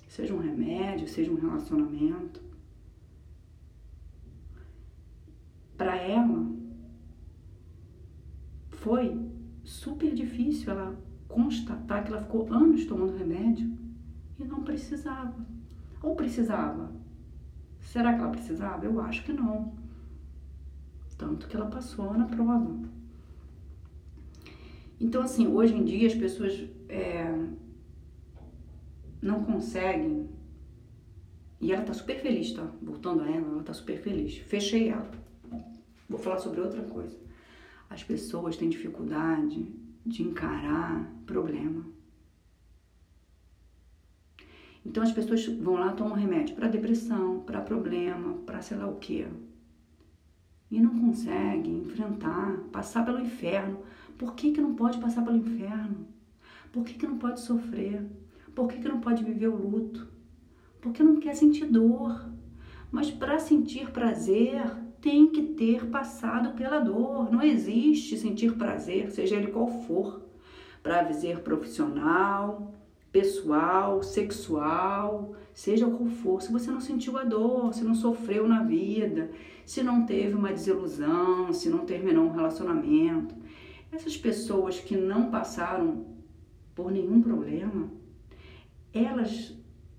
seja 0.08 0.34
um 0.34 0.40
remédio, 0.40 1.08
seja 1.08 1.32
um 1.32 1.36
relacionamento. 1.36 2.42
Para 5.78 5.98
ela 5.98 6.56
foi 8.86 9.20
super 9.64 10.14
difícil 10.14 10.72
ela 10.72 10.96
constatar 11.28 12.04
que 12.04 12.12
ela 12.12 12.22
ficou 12.22 12.54
anos 12.54 12.86
tomando 12.86 13.18
remédio 13.18 13.76
e 14.38 14.44
não 14.44 14.64
precisava. 14.64 15.36
Ou 16.04 16.16
precisava? 16.16 16.92
Será 17.80 18.14
que 18.14 18.22
ela 18.22 18.30
precisava? 18.30 18.86
Eu 18.86 19.02
acho 19.02 19.24
que 19.24 19.34
não. 19.34 19.74
Tanto 21.18 21.48
que 21.48 21.56
ela 21.56 21.66
passou 21.66 22.14
na 22.14 22.26
prova. 22.26 22.78
Então, 25.02 25.24
assim, 25.24 25.48
hoje 25.48 25.74
em 25.74 25.84
dia 25.84 26.08
as 26.08 26.14
pessoas 26.14 26.64
é, 26.88 27.44
não 29.20 29.44
conseguem. 29.44 30.30
E 31.60 31.74
ela 31.74 31.84
tá 31.84 31.94
super 31.94 32.22
feliz, 32.22 32.54
tá? 32.54 32.70
Voltando 32.84 33.24
a 33.24 33.32
ela, 33.32 33.48
ela 33.48 33.64
tá 33.64 33.74
super 33.74 33.98
feliz. 33.98 34.38
Fechei 34.38 34.90
ela. 34.90 35.10
Vou 36.08 36.20
falar 36.20 36.38
sobre 36.38 36.62
outra 36.62 36.84
coisa. 36.84 37.25
As 37.90 38.04
pessoas 38.04 38.58
têm 38.58 38.70
dificuldade 38.70 39.72
de 40.06 40.24
encarar 40.24 41.12
problema. 41.26 41.86
Então 44.86 45.02
as 45.02 45.12
pessoas 45.12 45.46
vão 45.46 45.76
lá 45.76 45.94
tomam 45.94 46.14
remédio 46.14 46.56
para 46.56 46.68
depressão, 46.68 47.40
para 47.40 47.62
problema, 47.62 48.34
para 48.46 48.62
sei 48.62 48.78
lá 48.78 48.88
o 48.88 48.98
quê. 48.98 49.28
E 50.70 50.80
não 50.80 51.00
conseguem 51.00 51.80
enfrentar, 51.80 52.58
passar 52.72 53.04
pelo 53.04 53.20
inferno. 53.20 53.80
Por 54.18 54.36
que, 54.36 54.52
que 54.52 54.62
não 54.62 54.76
pode 54.76 55.00
passar 55.00 55.24
pelo 55.24 55.38
inferno? 55.38 56.08
Por 56.72 56.84
que, 56.84 56.94
que 56.94 57.08
não 57.08 57.18
pode 57.18 57.40
sofrer? 57.40 58.06
Por 58.54 58.68
que, 58.68 58.80
que 58.80 58.88
não 58.88 59.02
pode 59.02 59.24
viver 59.24 59.48
o 59.48 59.56
luto? 59.56 60.08
Porque 60.82 61.02
não 61.02 61.20
quer 61.20 61.36
sentir 61.36 61.66
dor. 61.66 62.30
Mas 62.92 63.10
para 63.10 63.40
sentir 63.40 63.92
prazer, 63.92 64.62
tem 65.06 65.28
que 65.28 65.44
ter 65.44 65.86
passado 65.86 66.56
pela 66.56 66.80
dor. 66.80 67.32
Não 67.32 67.44
existe 67.44 68.18
sentir 68.18 68.54
prazer, 68.54 69.12
seja 69.12 69.36
ele 69.36 69.52
qual 69.52 69.68
for. 69.68 70.20
Prazer 70.82 71.42
profissional, 71.42 72.74
pessoal, 73.12 74.02
sexual, 74.02 75.36
seja 75.54 75.86
qual 75.86 76.08
for. 76.08 76.42
Se 76.42 76.52
você 76.52 76.72
não 76.72 76.82
sentiu 76.82 77.20
a 77.20 77.24
dor, 77.24 77.72
se 77.72 77.84
não 77.84 77.94
sofreu 77.94 78.48
na 78.48 78.64
vida, 78.64 79.30
se 79.64 79.84
não 79.84 80.08
teve 80.08 80.34
uma 80.34 80.52
desilusão, 80.52 81.54
se 81.54 81.70
não 81.70 81.86
terminou 81.86 82.26
um 82.26 82.34
relacionamento, 82.34 83.36
essas 83.92 84.18
pessoas 84.18 84.80
que 84.80 84.98
não 84.98 85.30
passaram 85.30 86.04
por 86.74 86.92
nenhum 86.92 87.22
problema, 87.22 87.92
elas 88.92 89.56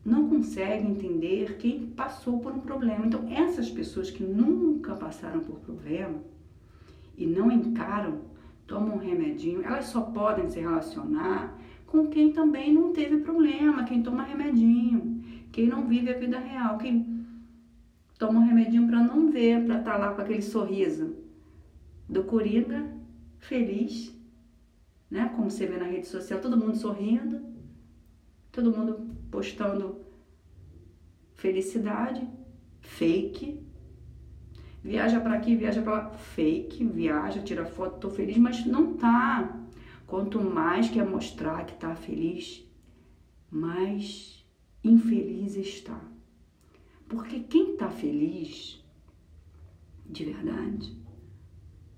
não 0.06 0.28
consegue 0.28 0.86
entender 0.86 1.56
quem 1.58 1.86
passou 1.86 2.38
por 2.38 2.52
um 2.52 2.60
problema. 2.60 3.04
Então, 3.04 3.28
essas 3.28 3.68
pessoas 3.68 4.08
que 4.08 4.22
nunca 4.22 4.94
passaram 4.94 5.40
por 5.40 5.58
problema 5.58 6.20
e 7.18 7.26
não 7.26 7.50
encaram, 7.50 8.20
tomam 8.68 8.94
um 8.94 9.00
remedinho, 9.00 9.64
elas 9.64 9.86
só 9.86 10.02
podem 10.02 10.48
se 10.48 10.60
relacionar 10.60 11.58
com 11.86 12.06
quem 12.06 12.32
também 12.32 12.72
não 12.72 12.92
teve 12.92 13.18
problema, 13.18 13.84
quem 13.84 14.02
toma 14.02 14.22
remedinho, 14.22 15.24
quem 15.50 15.66
não 15.66 15.86
vive 15.86 16.10
a 16.10 16.18
vida 16.18 16.38
real, 16.38 16.78
quem 16.78 17.26
toma 18.16 18.38
um 18.38 18.44
remedinho 18.44 18.86
para 18.86 19.02
não 19.02 19.30
ver, 19.30 19.64
para 19.64 19.78
estar 19.78 19.92
tá 19.92 19.98
lá 19.98 20.14
com 20.14 20.20
aquele 20.20 20.42
sorriso 20.42 21.16
do 22.08 22.22
Coringa, 22.24 22.86
feliz, 23.38 24.14
né? 25.10 25.32
Como 25.34 25.50
você 25.50 25.66
vê 25.66 25.76
na 25.76 25.86
rede 25.86 26.06
social, 26.06 26.40
todo 26.40 26.56
mundo 26.56 26.76
sorrindo, 26.76 27.55
todo 28.56 28.74
mundo 28.74 29.14
postando 29.30 30.00
felicidade, 31.34 32.26
fake. 32.80 33.62
Viaja 34.82 35.20
para 35.20 35.34
aqui, 35.34 35.54
viaja 35.54 35.82
para 35.82 35.92
lá, 35.92 36.10
fake, 36.10 36.82
viaja, 36.86 37.42
tira 37.42 37.66
foto, 37.66 38.00
tô 38.00 38.10
feliz, 38.10 38.38
mas 38.38 38.64
não 38.64 38.94
tá. 38.94 39.62
Quanto 40.06 40.40
mais 40.40 40.88
quer 40.88 41.04
mostrar 41.04 41.66
que 41.66 41.74
tá 41.74 41.94
feliz, 41.94 42.66
mais 43.50 44.42
infeliz 44.82 45.56
está. 45.56 46.00
Porque 47.06 47.40
quem 47.40 47.76
tá 47.76 47.90
feliz, 47.90 48.82
de 50.06 50.24
verdade, 50.24 50.96